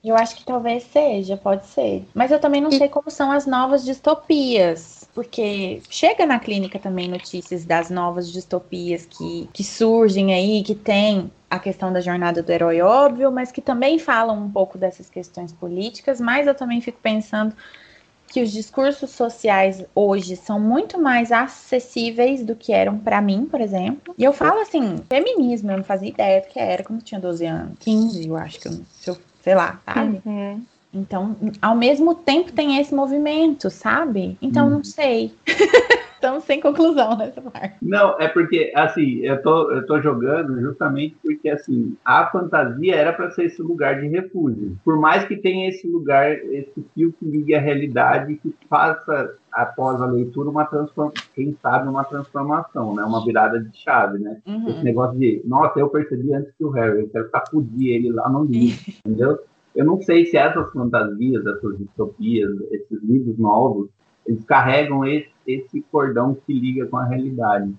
[0.04, 2.06] Eu acho que talvez seja, pode ser.
[2.14, 5.08] Mas eu também não sei como são as novas distopias.
[5.14, 11.32] porque chega na clínica também notícias das novas distopias que, que surgem aí, que tem
[11.50, 15.52] a questão da jornada do herói óbvio, mas que também falam um pouco dessas questões
[15.52, 17.56] políticas, mas eu também fico pensando
[18.32, 23.60] que os discursos sociais hoje são muito mais acessíveis do que eram para mim, por
[23.60, 24.14] exemplo.
[24.18, 27.20] E eu falo assim, feminismo, eu não fazia ideia do que era quando eu tinha
[27.20, 28.74] 12 anos, 15, eu acho que eu,
[29.08, 30.22] eu sei lá, sabe?
[30.26, 30.64] Uhum.
[30.94, 34.38] Então, ao mesmo tempo tem esse movimento, sabe?
[34.42, 34.70] Então, hum.
[34.72, 35.34] não sei.
[36.20, 37.78] Estamos sem conclusão nessa parte.
[37.82, 43.14] Não, é porque, assim, eu tô, eu tô jogando justamente porque, assim, a fantasia era
[43.14, 44.78] para ser esse lugar de refúgio.
[44.84, 50.02] Por mais que tenha esse lugar, esse fio que ligue a realidade, que faça, após
[50.02, 53.04] a leitura, uma transformação, quem sabe, uma transformação, né?
[53.06, 54.42] Uma virada de chave, né?
[54.46, 54.68] Uhum.
[54.68, 58.28] Esse negócio de, nossa, eu percebi antes que o Harry, eu quero sacudir ele lá
[58.28, 58.78] no livro,
[59.08, 59.40] entendeu?
[59.74, 63.90] Eu não sei se essas fantasias, essas distopias, esses livros novos,
[64.30, 67.74] eles carregam esse, esse cordão que liga com a realidade.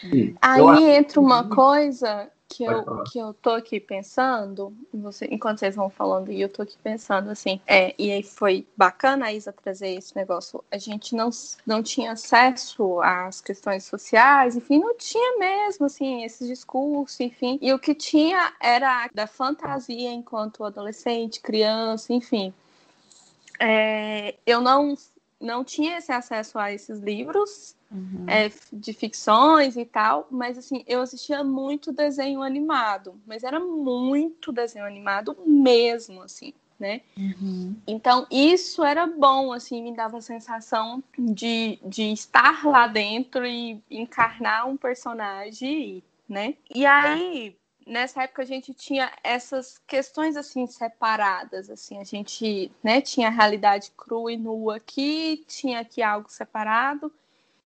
[0.00, 5.76] Sim, Aí entra uma coisa que eu, que eu tô aqui pensando, você, enquanto vocês
[5.76, 9.52] vão falando, e eu tô aqui pensando assim, é, e aí foi bacana a Isa
[9.52, 10.62] trazer esse negócio.
[10.70, 11.30] A gente não,
[11.64, 17.58] não tinha acesso às questões sociais, enfim, não tinha mesmo, assim, esses discursos, enfim.
[17.62, 22.52] E o que tinha era da fantasia enquanto adolescente, criança, enfim.
[23.60, 24.96] É, eu não,
[25.40, 28.26] não tinha esse acesso a esses livros, uhum.
[28.28, 34.52] é, de ficções e tal, mas assim, eu assistia muito desenho animado, mas era muito
[34.52, 36.52] desenho animado mesmo, assim.
[36.78, 37.02] Né?
[37.14, 37.76] Uhum.
[37.86, 43.82] Então, isso era bom, assim, me dava a sensação de, de estar lá dentro e
[43.90, 46.54] encarnar um personagem, né?
[46.74, 47.54] E aí,
[47.90, 53.32] nessa época a gente tinha essas questões assim separadas, assim, a gente, né, tinha a
[53.32, 57.12] realidade crua e nua aqui, tinha aqui algo separado,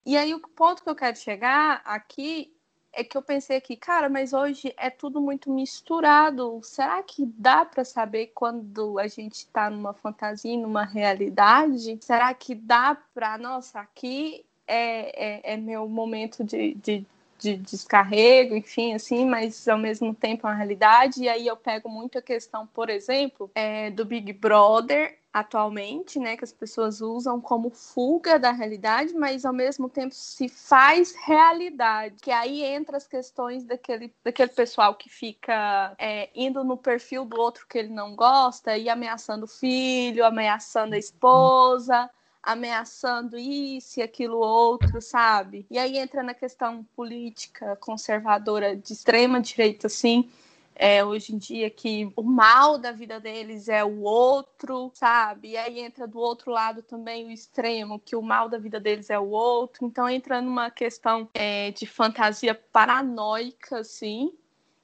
[0.04, 2.52] e aí o ponto que eu quero chegar aqui
[2.92, 6.60] é que eu pensei aqui, cara, mas hoje é tudo muito misturado.
[6.64, 11.98] Será que dá para saber quando a gente está numa fantasia, numa realidade?
[12.00, 17.06] Será que dá para, nossa, aqui é, é, é meu momento de, de,
[17.40, 21.22] de, descarrego, enfim, assim, mas ao mesmo tempo é uma realidade.
[21.22, 26.36] E aí eu pego muito a questão, por exemplo, é, do Big Brother atualmente, né,
[26.36, 32.16] que as pessoas usam como fuga da realidade, mas ao mesmo tempo se faz realidade,
[32.20, 37.40] que aí entra as questões daquele, daquele pessoal que fica é, indo no perfil do
[37.40, 42.10] outro que ele não gosta e ameaçando o filho, ameaçando a esposa,
[42.42, 45.66] ameaçando isso e aquilo outro, sabe?
[45.70, 50.30] E aí entra na questão política conservadora de extrema direita, assim,
[50.74, 55.50] é, hoje em dia que o mal da vida deles é o outro, sabe?
[55.50, 59.10] E aí entra do outro lado também o extremo, que o mal da vida deles
[59.10, 59.84] é o outro.
[59.84, 64.32] Então entra numa questão é, de fantasia paranoica, assim,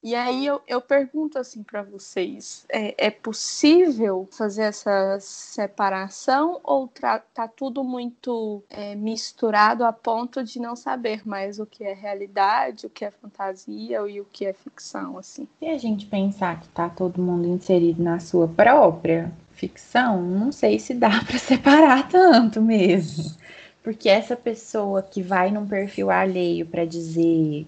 [0.07, 6.87] e aí eu, eu pergunto assim para vocês: é, é, possível fazer essa separação ou
[6.87, 12.87] tá, tudo muito é, misturado a ponto de não saber mais o que é realidade,
[12.87, 15.19] o que é fantasia e o que é ficção?
[15.19, 15.49] Assim?
[15.59, 20.79] Se a gente pensar que tá todo mundo inserido na sua própria ficção, não sei
[20.79, 23.35] se dá para separar tanto mesmo.
[23.83, 27.66] Porque essa pessoa que vai num perfil alheio para dizer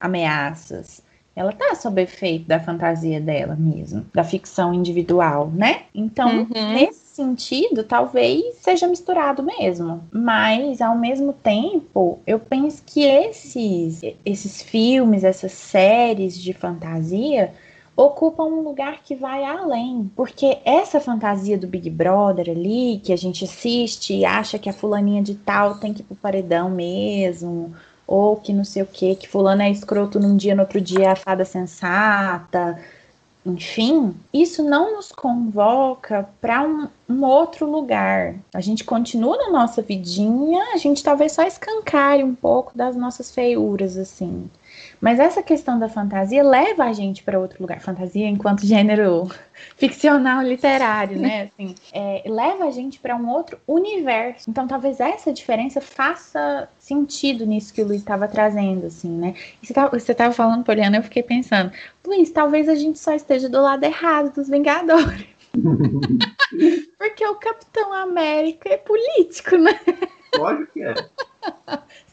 [0.00, 1.04] ameaças,
[1.36, 5.82] ela tá sob efeito da fantasia dela mesmo, da ficção individual, né?
[5.94, 6.72] Então, uhum.
[6.72, 10.02] nesse sentido, talvez seja misturado mesmo.
[10.10, 17.52] Mas, ao mesmo tempo, eu penso que esses, esses filmes, essas séries de fantasia
[17.94, 20.10] ocupam um lugar que vai além.
[20.14, 24.72] Porque essa fantasia do Big Brother ali, que a gente assiste e acha que a
[24.72, 27.74] fulaninha de tal tem que ir pro paredão mesmo,
[28.06, 31.06] ou que não sei o que, que fulano é escroto num dia, no outro dia
[31.06, 32.78] é a fada sensata,
[33.46, 38.34] enfim, isso não nos convoca para um, um, outro lugar.
[38.52, 43.30] A gente continua na nossa vidinha, a gente talvez só escancare um pouco das nossas
[43.30, 44.50] feiuras, assim.
[45.00, 47.80] Mas essa questão da fantasia leva a gente para outro lugar.
[47.80, 49.28] Fantasia enquanto gênero
[49.76, 51.50] ficcional literário, né?
[51.58, 54.48] Assim, é, leva a gente para um outro universo.
[54.48, 59.34] Então, talvez essa diferença faça sentido nisso que o Luiz estava trazendo, assim, né?
[59.62, 61.72] E você estava falando, Poliana, eu fiquei pensando,
[62.06, 65.26] Luiz, talvez a gente só esteja do lado errado dos Vingadores.
[66.98, 69.78] Porque o Capitão América é político, né?
[70.36, 70.94] Lógico que é.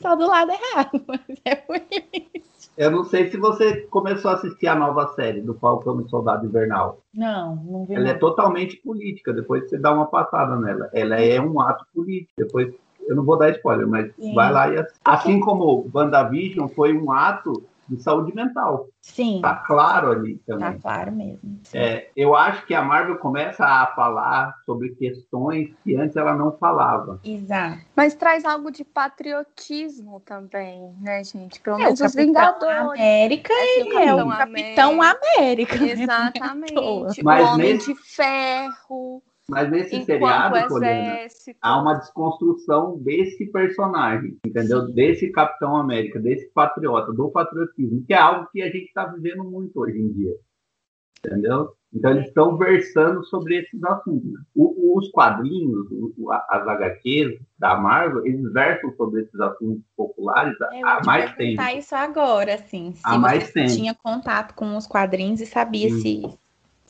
[0.01, 2.52] Só do lado errado, mas é político.
[2.77, 6.45] Eu não sei se você começou a assistir a nova série do Falcão e Soldado
[6.45, 6.99] Invernal.
[7.13, 7.93] Não, não vi.
[7.93, 10.89] Ela é totalmente política, depois você dá uma passada nela.
[10.91, 12.33] Ela é um ato político.
[12.37, 12.73] Depois
[13.07, 14.33] eu não vou dar spoiler, mas Sim.
[14.33, 14.99] vai lá e assiste.
[15.05, 18.87] Assim como WandaVision foi um ato de saúde mental.
[19.01, 19.39] Sim.
[19.41, 20.73] Tá claro ali também.
[20.73, 21.59] Tá claro mesmo.
[21.73, 26.51] É, eu acho que a Marvel começa a falar sobre questões que antes ela não
[26.57, 27.19] falava.
[27.23, 27.79] Exato.
[27.95, 31.59] Mas traz algo de patriotismo também, né, gente?
[31.59, 32.99] Pelo é, menos os Vingadores.
[32.99, 35.77] América, é, ele é o Capitão América.
[35.77, 35.91] Né?
[35.91, 37.23] Exatamente.
[37.23, 37.93] Mas o Homem nesse...
[37.93, 39.21] de Ferro.
[39.49, 41.27] Mas nesse seriado, Poliana,
[41.61, 44.87] há uma desconstrução desse personagem, entendeu?
[44.87, 44.93] Sim.
[44.93, 49.43] Desse Capitão América, desse patriota, do patriotismo, que é algo que a gente está vivendo
[49.43, 50.33] muito hoje em dia,
[51.25, 51.73] entendeu?
[51.93, 54.31] Então eles estão versando sobre esses assuntos.
[54.55, 60.97] O, os quadrinhos, o, as HQs da Marvel, eles versam sobre esses assuntos populares há,
[60.97, 61.61] há mais tempo.
[61.77, 62.93] isso agora, assim.
[62.93, 63.17] Se há
[63.51, 63.75] tempo.
[63.75, 65.99] tinha contato com os quadrinhos e sabia hum.
[65.99, 66.23] se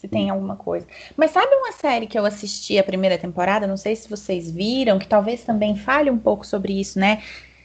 [0.03, 0.85] se tem alguma coisa.
[1.15, 3.65] Mas sabe uma série que eu assisti a primeira temporada?
[3.65, 7.23] Não sei se vocês viram, que talvez também fale um pouco sobre isso, né?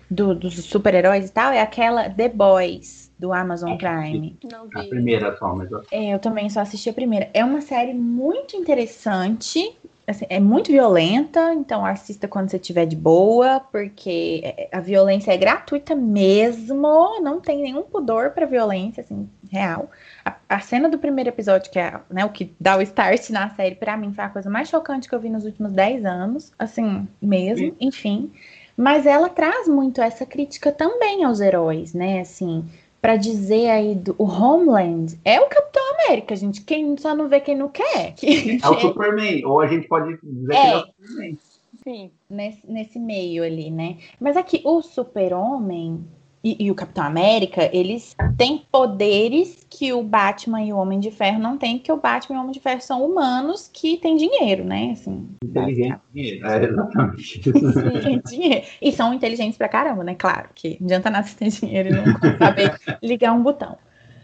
[0.08, 4.38] Do, dos super-heróis e tal, é aquela The Boys do Amazon Prime.
[4.50, 4.78] Não vi.
[4.78, 5.82] A primeira só, mas eu...
[5.90, 7.28] É, eu também só assisti a primeira.
[7.34, 9.76] É uma série muito interessante.
[10.06, 15.32] Assim, é muito violenta, então assista quando você estiver de boa, porque é, a violência
[15.32, 19.90] é gratuita mesmo, não tem nenhum pudor para violência, assim, real.
[20.24, 23.50] A, a, cena do primeiro episódio, que é né, o que dá o start na
[23.50, 26.52] série, para mim foi a coisa mais chocante que eu vi nos últimos 10 anos.
[26.58, 27.76] Assim, mesmo, Sim.
[27.80, 28.32] enfim.
[28.76, 32.20] Mas ela traz muito essa crítica também aos heróis, né?
[32.20, 32.64] Assim,
[33.00, 36.62] para dizer aí do o Homeland é o Capitão América, gente.
[36.62, 38.14] Quem só não vê quem não quer.
[38.62, 40.60] É o Superman, ou a gente pode dizer é.
[40.60, 41.38] que é o Superman.
[41.82, 42.10] Sim.
[42.28, 43.96] Nesse, nesse meio ali, né?
[44.20, 46.04] Mas aqui, o Super-Homem,
[46.42, 51.10] e, e, o Capitão América, eles têm poderes que o Batman e o Homem de
[51.10, 54.16] Ferro não têm, porque o Batman e o Homem de Ferro são humanos que têm
[54.16, 54.92] dinheiro, né?
[54.92, 57.40] Assim, inteligente dinheiro, é, exatamente.
[58.30, 58.66] dinheiro.
[58.80, 60.14] E são inteligentes pra caramba, né?
[60.14, 62.04] Claro, que não adianta nada ter dinheiro e não
[62.38, 63.76] saber ligar um botão.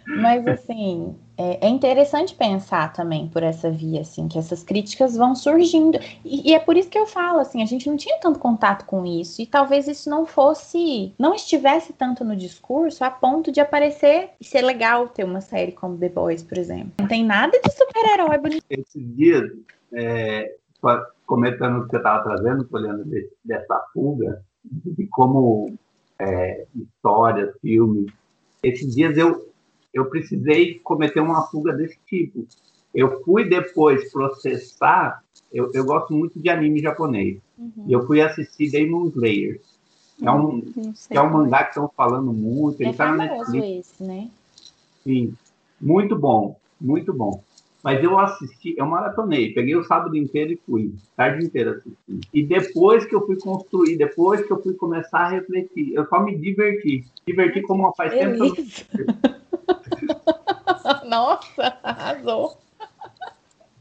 [0.07, 5.35] Mas assim, é, é, interessante pensar também por essa via, assim, que essas críticas vão
[5.35, 5.99] surgindo.
[6.25, 8.85] E, e, é por isso que eu falo, assim, a gente não tinha tanto contato
[8.87, 13.61] com isso, e talvez isso não fosse, não estivesse tanto no discurso a ponto de
[13.61, 16.93] aparecer e ser legal ter uma série como The Boys, por exemplo.
[17.01, 18.65] Não tem nada de super-herói bonito.
[18.71, 19.51] Esses dias,
[19.93, 20.55] é,
[21.27, 23.05] comentando o que você estava trazendo, olhando
[23.45, 25.75] dessa fuga, de como
[26.19, 26.67] é,
[27.61, 28.13] filmes.
[28.63, 29.54] Esses dias eu
[29.95, 32.45] eu precisei cometer uma fuga desse tipo.
[32.93, 35.23] Eu fui depois processar.
[35.53, 37.39] Eu, eu gosto muito de anime japonês.
[37.57, 37.87] Uhum.
[37.87, 39.61] E eu fui assistir Demon Slayer.
[40.23, 42.81] É um, que é um mangá que estão falando muito.
[42.81, 43.93] Ele é tá na Netflix.
[43.93, 44.31] esse, né?
[45.03, 45.35] Sim.
[45.81, 46.57] Muito bom.
[46.81, 47.43] Muito bom.
[47.85, 52.27] Mas eu assisti, eu maratonei, peguei o sábado inteiro e fui, tarde inteira assistindo.
[52.33, 56.19] E depois que eu fui construir, depois que eu fui começar a refletir, eu só
[56.19, 57.05] me diverti.
[57.27, 58.57] Diverti como faz tempo.
[61.15, 62.57] Nossa, arrasou.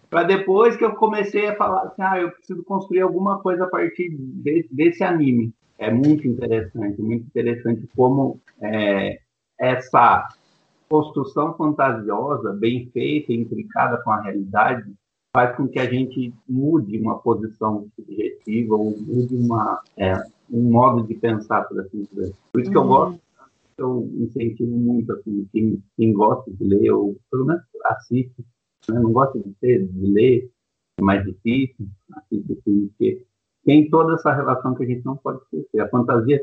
[0.08, 3.68] Para depois que eu comecei a falar assim, ah, eu preciso construir alguma coisa a
[3.68, 5.52] partir de, desse anime.
[5.80, 9.20] É muito interessante, muito interessante como é,
[9.60, 10.28] essa
[10.88, 14.94] construção fantasiosa, bem feita, intricada com a realidade,
[15.36, 20.14] faz com que a gente mude uma posição subjetiva ou mude uma, é,
[20.52, 22.36] um modo de pensar, por assim dizer.
[22.52, 22.88] Por isso que eu uhum.
[22.88, 23.20] gosto
[23.82, 28.46] eu incentivo muito assim, quem, quem gosta de ler, ou pelo menos assiste,
[28.90, 29.00] né?
[29.00, 30.52] não gosta de, ter, de ler,
[31.00, 33.26] é mais difícil, assiste assim, porque
[33.66, 35.80] tem toda essa relação que a gente não pode esquecer.
[35.80, 36.40] A fantasia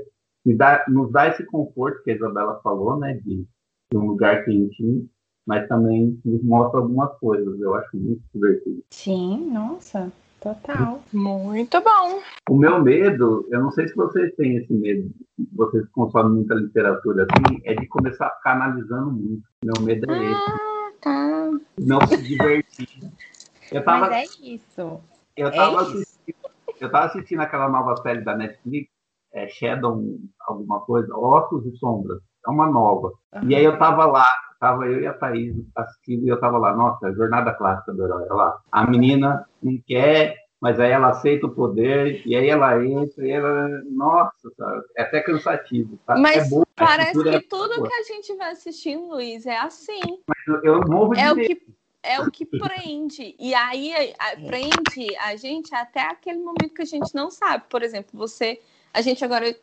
[0.47, 3.47] dá, nos dá esse conforto que a Isabela falou, né, de,
[3.91, 5.09] de um lugar quentinho,
[5.47, 7.61] mas também nos mostra algumas coisas.
[7.61, 8.83] Eu acho muito divertido.
[8.91, 10.13] Sim, nossa.
[10.41, 11.03] Total.
[11.13, 12.23] Muito bom.
[12.49, 15.11] O meu medo, eu não sei se vocês têm esse medo,
[15.53, 19.43] vocês consomem muita literatura assim, é de começar a ficar analisando muito.
[19.63, 21.01] Meu medo é ah, esse.
[21.01, 21.51] Tá.
[21.79, 22.89] Não se divertir.
[23.71, 25.01] Eu tava, Mas é isso.
[25.37, 26.79] Eu tava, é assistindo, isso.
[26.81, 28.91] eu tava assistindo aquela nova série da Netflix,
[29.33, 30.03] é Shadow,
[30.41, 32.21] alguma coisa, Ossos e Sombras.
[32.45, 33.13] É uma nova.
[33.33, 33.49] Uhum.
[33.49, 34.27] E aí eu tava lá,
[34.61, 38.27] tava eu e a Thaís assistindo e eu tava lá, nossa, jornada clássica do herói,
[38.29, 38.61] lá.
[38.71, 43.31] A menina não quer, mas aí ela aceita o poder, e aí ela entra, e
[43.31, 44.83] ela, nossa, sabe?
[44.99, 45.99] é até cansativo.
[46.07, 46.17] Tá?
[46.19, 47.89] Mas é parece que é tudo boa.
[47.89, 50.23] que a gente vai assistindo, Luiz, é assim.
[50.29, 51.41] Mas eu, eu morro de é medo.
[51.41, 53.35] o que é o que prende.
[53.39, 57.65] E aí a, prende a gente até aquele momento que a gente não sabe.
[57.69, 58.61] Por exemplo, você.
[58.93, 59.55] A gente agora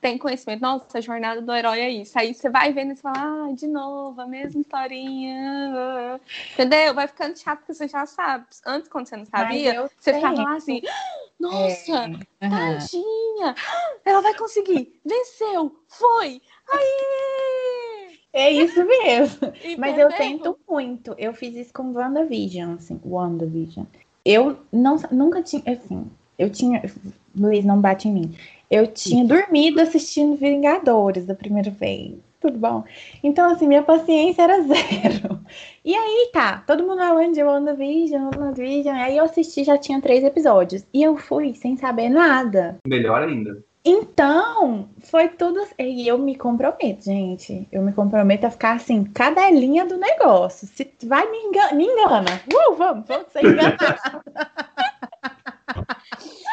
[0.00, 2.18] tem conhecimento, nossa, a jornada do herói é isso.
[2.18, 6.20] Aí você vai vendo e fala, ah, de novo, a mesma historinha.
[6.52, 6.94] Entendeu?
[6.94, 8.46] Vai ficando chato porque você já sabe.
[8.64, 10.80] Antes, quando você não sabia, você ficava lá assim,
[11.38, 12.48] nossa, é.
[12.48, 13.54] tadinha,
[14.04, 18.18] ela vai conseguir, venceu, foi, aí!
[18.32, 19.52] É isso mesmo.
[19.78, 21.14] Mas eu tento muito.
[21.16, 23.86] Eu fiz isso com WandaVision, assim, WandaVision.
[24.24, 26.82] Eu não, nunca tinha, assim, eu tinha,
[27.36, 28.34] Luiz, não bate em mim.
[28.70, 32.14] Eu tinha dormido assistindo Vingadores da primeira vez.
[32.40, 32.84] Tudo bom?
[33.22, 35.40] Então, assim, minha paciência era zero.
[35.84, 38.94] E aí, tá, todo mundo falando de WandaVision, WandaVision.
[38.94, 40.84] Aí eu assisti, já tinha três episódios.
[40.92, 42.78] E eu fui sem saber nada.
[42.86, 43.62] Melhor ainda.
[43.84, 45.66] Então, foi tudo.
[45.78, 47.66] E eu me comprometo, gente.
[47.72, 50.68] Eu me comprometo a ficar assim, cada linha do negócio.
[50.68, 51.74] Se vai, me engana.
[51.74, 52.42] Me engana.
[52.52, 54.00] Uh, vamos, vamos ser enganados.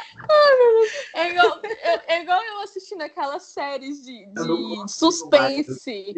[1.13, 6.13] É igual, é, é igual eu assistindo aquelas séries de, de suspense.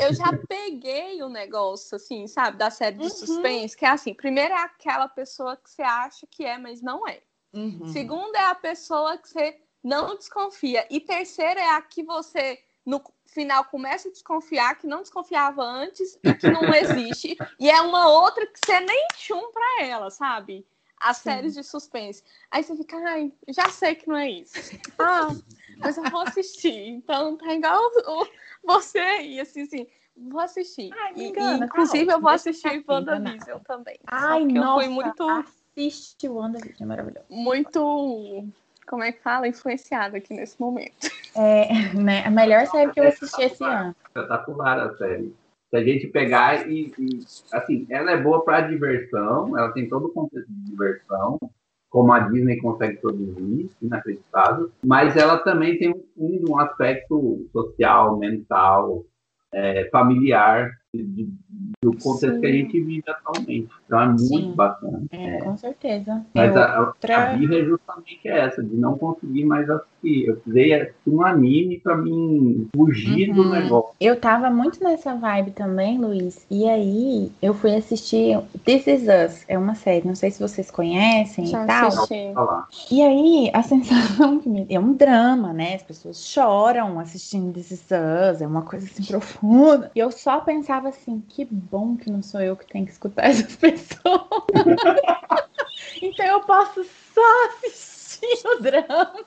[0.00, 3.10] Eu já peguei o um negócio, assim, sabe, da série de uhum.
[3.10, 7.06] suspense, que é assim: primeiro é aquela pessoa que você acha que é, mas não
[7.06, 7.20] é.
[7.52, 7.88] Uhum.
[7.88, 10.86] Segundo é a pessoa que você não desconfia.
[10.90, 16.18] E terceira é a que você, no final, começa a desconfiar, que não desconfiava antes
[16.22, 17.36] e que não existe.
[17.58, 20.66] e é uma outra que você nem chum pra ela, sabe?
[21.00, 21.30] As Sim.
[21.30, 22.22] séries de suspense.
[22.50, 24.54] Aí você fica, ai, já sei que não é isso.
[25.00, 25.28] Ah,
[25.78, 26.88] mas eu vou assistir.
[26.88, 28.26] Então tá igual o,
[28.64, 29.86] você aí, assim, assim.
[30.16, 30.90] Vou assistir.
[30.92, 33.98] Ai, e, engana, e, inclusive, tá eu vou assistir WandaVision também.
[34.08, 35.28] Ai, nossa, eu fui muito.
[35.28, 37.26] Assiste WandaVision, é maravilhoso.
[37.30, 38.44] Muito.
[38.88, 39.46] Como é que fala?
[39.46, 41.08] Influenciada aqui nesse momento.
[41.36, 42.24] É, né?
[42.26, 43.94] A melhor série que eu assisti esse ano.
[44.08, 45.32] Espetacular a série
[45.70, 47.20] se a gente pegar e, e,
[47.52, 51.38] assim, ela é boa para diversão, ela tem todo o contexto de diversão,
[51.90, 59.04] como a Disney consegue produzir, inacreditável, mas ela também tem um, um aspecto social, mental,
[59.52, 61.28] é, familiar de,
[61.82, 62.40] do contexto Sim.
[62.40, 63.68] que a gente vive atualmente.
[63.84, 64.52] Então é muito Sim.
[64.54, 65.02] bacana.
[65.10, 66.24] É, é, com certeza.
[66.34, 67.32] Mas a, outra...
[67.32, 70.28] a birra é justamente essa, de não conseguir mais assistir.
[70.28, 73.34] Eu precisei um anime pra mim fugir uhum.
[73.34, 73.90] do negócio.
[74.00, 76.46] Eu tava muito nessa vibe também, Luiz.
[76.50, 79.44] E aí eu fui assistir This Is Us.
[79.46, 81.88] É uma série, não sei se vocês conhecem Já e tal.
[81.88, 82.94] Assisti.
[82.94, 84.66] E aí a sensação que me...
[84.70, 85.74] É um drama, né?
[85.74, 88.40] As pessoas choram assistindo This Is Us.
[88.40, 89.90] É uma coisa assim profunda.
[89.94, 92.92] E eu só pensava pensava assim, que bom que não sou eu que tenho que
[92.92, 94.22] escutar essas pessoas.
[96.00, 99.18] então eu posso só assistir o drama.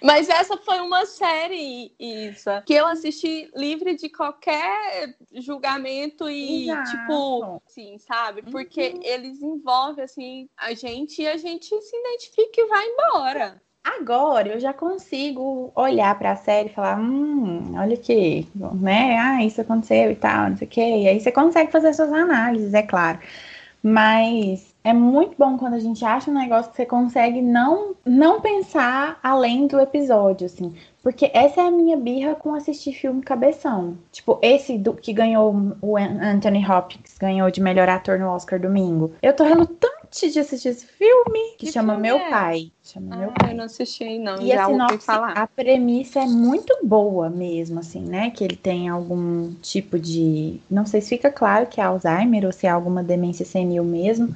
[0.00, 6.90] Mas essa foi uma série, Isa, que eu assisti livre de qualquer julgamento e, Exato.
[6.90, 8.42] tipo, sim, sabe?
[8.42, 9.00] Porque uhum.
[9.02, 13.62] eles envolvem, assim, a gente e a gente se identifica e vai embora.
[13.96, 19.16] Agora eu já consigo olhar para a série e falar, hum, olha aqui, né?
[19.18, 20.80] Ah, isso aconteceu e tal, não sei o quê.
[20.80, 23.18] E aí você consegue fazer suas análises, é claro.
[23.82, 28.40] Mas é muito bom quando a gente acha um negócio que você consegue não, não
[28.40, 30.74] pensar além do episódio, assim.
[31.02, 33.96] Porque essa é a minha birra com assistir filme cabeção.
[34.10, 39.12] Tipo, esse do, que ganhou o Anthony Hopkins, ganhou de melhor ator no Oscar domingo.
[39.22, 39.44] Eu tô
[40.08, 42.30] relutante de assistir esse filme, que, que chama filme Meu é?
[42.30, 42.72] Pai.
[42.82, 43.52] Chama ah, Meu Pai.
[43.52, 44.40] Eu não assisti, não.
[44.40, 45.32] E Já a ouvi falar.
[45.32, 48.30] A premissa é muito boa mesmo, assim, né?
[48.30, 50.60] Que ele tem algum tipo de.
[50.70, 54.34] Não sei se fica claro que é Alzheimer ou se é alguma demência senil mesmo.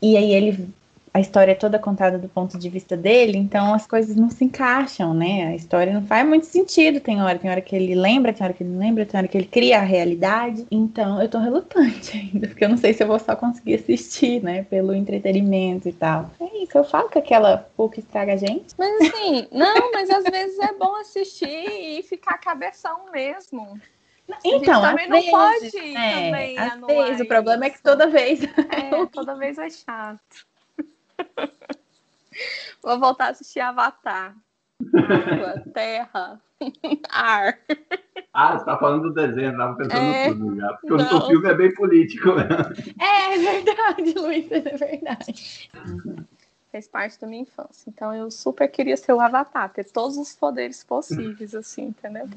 [0.00, 0.68] E aí ele
[1.14, 4.44] a história é toda contada do ponto de vista dele, então as coisas não se
[4.44, 5.48] encaixam, né?
[5.48, 7.00] A história não faz muito sentido.
[7.00, 9.28] Tem hora, tem hora que ele lembra, tem hora que ele não lembra, tem hora
[9.28, 10.66] que ele cria a realidade.
[10.70, 14.42] Então eu tô relutante ainda, porque eu não sei se eu vou só conseguir assistir,
[14.42, 14.62] né?
[14.64, 16.30] Pelo entretenimento e tal.
[16.40, 18.74] É isso, eu falo que aquela pouco estraga a gente.
[18.78, 23.78] Mas assim, não, mas às vezes é bom assistir e ficar cabeção mesmo.
[24.42, 28.40] Então, também não vezes, pode é, também às vezes, o problema é que toda vez.
[28.42, 30.51] É, toda vez é chato.
[32.82, 34.34] Vou voltar a assistir Avatar.
[34.94, 36.40] Água, terra,
[37.10, 37.58] ar.
[38.32, 40.72] Ah, você tá falando do desenho, tava pensando é, no filme já.
[40.74, 41.18] Porque não.
[41.18, 42.94] o filme é bem político mesmo.
[43.00, 45.70] É, é verdade, Luiz, é verdade.
[46.70, 47.88] Fez parte da minha infância.
[47.88, 52.28] Então eu super queria ser o Avatar, ter todos os poderes possíveis, assim, entendeu?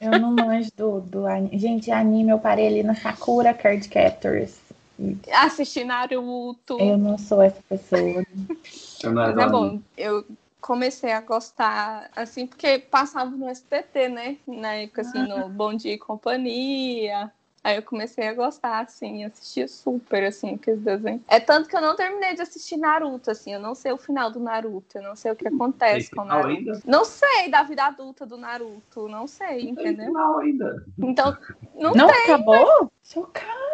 [0.00, 1.58] Eu não manjo do, do anime.
[1.58, 4.65] Gente, anime eu parei ali na Sakura Card Captors.
[5.32, 6.78] Assistir Naruto.
[6.78, 8.24] Eu não sou essa pessoa.
[9.12, 10.24] Mas é bom, eu
[10.60, 14.36] comecei a gostar, assim, porque passava no SBT, né?
[14.46, 17.30] Na época, assim, no Bom Dia e Companhia.
[17.62, 21.22] Aí eu comecei a gostar, assim, assistia super, assim, aqueles desenhos.
[21.26, 24.30] É tanto que eu não terminei de assistir Naruto, assim, eu não sei o final
[24.30, 26.48] do Naruto, eu não sei o que acontece com o Naruto.
[26.48, 26.80] Ainda?
[26.86, 30.12] Não sei da vida adulta do Naruto, não sei, não entendeu?
[30.12, 30.84] Não ainda.
[30.96, 31.36] Então,
[31.74, 32.82] não, não tem, acabou?
[32.82, 33.12] Mas...
[33.12, 33.65] Chocada!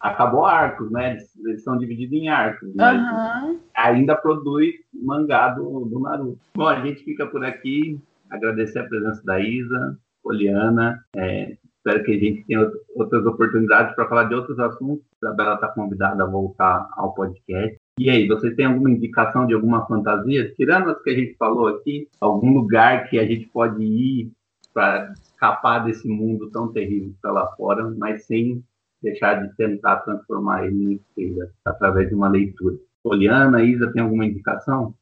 [0.00, 1.12] Acabou arcos, né?
[1.12, 2.70] Eles, eles são divididos em arcos.
[2.74, 3.60] Mas uhum.
[3.74, 6.38] ainda produz mangá do, do Naruto.
[6.54, 8.00] Bom, a gente fica por aqui.
[8.30, 11.04] Agradecer a presença da Isa, Poliana.
[11.16, 15.04] É, espero que a gente tenha outras oportunidades para falar de outros assuntos.
[15.22, 17.76] A Isabela está convidada a voltar ao podcast.
[17.98, 20.54] E aí, você tem alguma indicação de alguma fantasia?
[20.54, 24.32] Tirando as que a gente falou aqui, algum lugar que a gente pode ir
[24.72, 28.62] para escapar desse mundo tão terrível que está lá fora, mas sem
[29.02, 32.76] deixar de tentar transformar ele em esquerda através de uma leitura.
[33.02, 34.94] Poliana, Isa, tem alguma indicação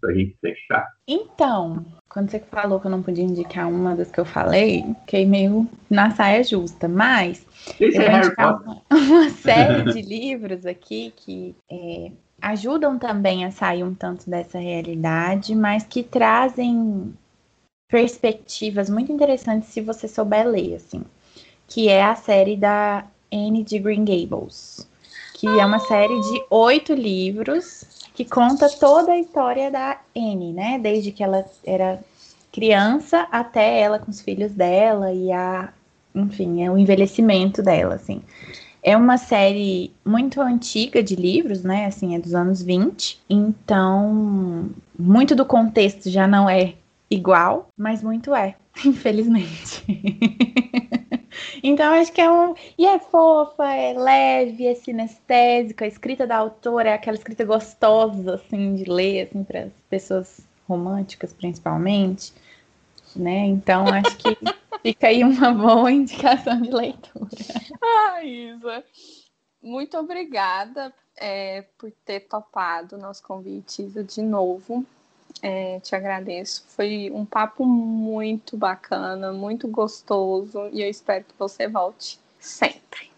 [0.00, 0.88] para a gente fechar?
[1.06, 5.26] Então, quando você falou que eu não podia indicar uma das que eu falei, fiquei
[5.26, 7.46] meio na saia justa, mas
[7.80, 12.10] Esse eu é vou indicar uma, uma, série de livros aqui que é,
[12.40, 17.12] ajudam também a sair um tanto dessa realidade, mas que trazem
[17.88, 21.04] perspectivas muito interessantes se você souber ler, assim,
[21.68, 23.04] que é a série da
[23.36, 24.88] Anne de Green Gables,
[25.34, 27.84] que é uma série de oito livros
[28.14, 30.78] que conta toda a história da Anne, né?
[30.78, 32.02] Desde que ela era
[32.50, 35.70] criança até ela com os filhos dela e a,
[36.14, 38.22] enfim, é o envelhecimento dela, assim.
[38.82, 41.86] É uma série muito antiga de livros, né?
[41.86, 43.20] Assim, é dos anos 20.
[43.28, 46.74] Então, muito do contexto já não é
[47.10, 48.54] igual, mas muito é,
[48.86, 49.84] infelizmente.
[51.62, 52.54] Então, acho que é um.
[52.78, 55.84] E é fofa, é leve, é sinestésica.
[55.84, 60.40] A escrita da autora é aquela escrita gostosa, assim, de ler, assim, para as pessoas
[60.68, 62.32] românticas, principalmente.
[63.14, 63.46] Né?
[63.46, 64.36] Então, acho que
[64.82, 67.28] fica aí uma boa indicação de leitura.
[67.82, 68.84] Ah, Isa,
[69.62, 74.84] muito obrigada é, por ter topado o nosso convite, Isa, de novo.
[75.42, 76.64] É, te agradeço.
[76.68, 83.10] Foi um papo muito bacana, muito gostoso e eu espero que você volte sempre.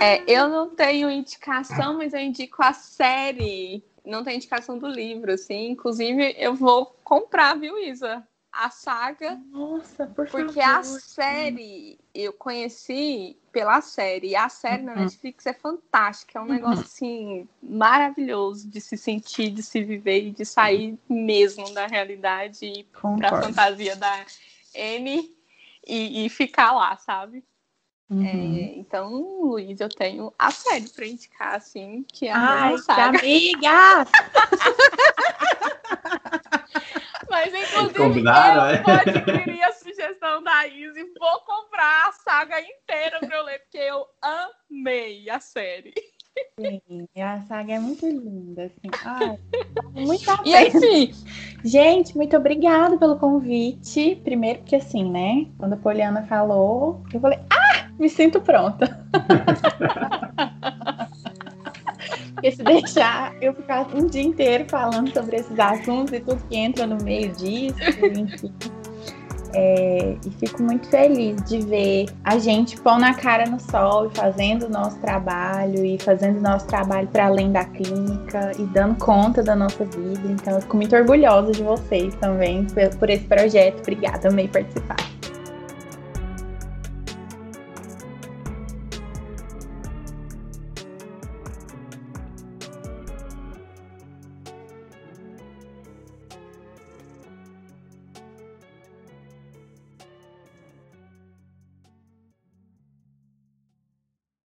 [0.00, 0.24] É, ah.
[0.26, 3.82] eu não tenho indicação, mas eu indico a série.
[4.04, 5.70] Não tem indicação do livro, assim.
[5.70, 8.26] Inclusive, eu vou comprar, viu, Isa?
[8.52, 9.40] A saga.
[9.50, 10.78] Nossa, por Porque favor.
[10.78, 14.28] a série eu conheci pela série.
[14.28, 15.00] E a série na uhum.
[15.00, 16.38] Netflix é fantástica.
[16.38, 16.52] É um uhum.
[16.52, 22.66] negócio assim maravilhoso de se sentir, de se viver e de sair mesmo da realidade
[22.66, 22.84] e
[23.18, 24.26] para a fantasia da
[24.76, 25.34] Anne
[25.86, 27.42] e, e ficar lá, sabe?
[28.10, 28.26] Uhum.
[28.26, 33.18] É, então, Luiz, eu tenho a série para indicar, assim, que é a Ai, saga.
[33.18, 34.06] amiga!
[37.32, 38.82] Mas, inclusive, Combinaram, eu é?
[38.82, 43.58] vou adquirir a sugestão da Izzy e vou comprar a saga inteira pra eu ler,
[43.60, 45.94] porque eu amei a série.
[46.60, 48.90] Sim, a saga é muito linda, assim.
[49.02, 49.38] Ai,
[49.94, 51.10] muito E
[51.64, 54.20] gente, muito obrigada pelo convite.
[54.22, 55.46] Primeiro porque assim, né?
[55.56, 59.06] Quando a Poliana falou, eu falei, ah, me sinto pronta.
[62.34, 66.56] Porque se deixar, eu ficar um dia inteiro falando sobre esses assuntos e tudo que
[66.56, 67.76] entra no meio disso,
[68.18, 68.52] enfim.
[69.54, 74.16] É, e fico muito feliz de ver a gente pôr na cara no sol e
[74.16, 78.96] fazendo o nosso trabalho e fazendo o nosso trabalho para além da clínica e dando
[78.98, 80.22] conta da nossa vida.
[80.24, 83.80] Então, eu fico muito orgulhosa de vocês também por, por esse projeto.
[83.80, 84.96] Obrigada, amei participar.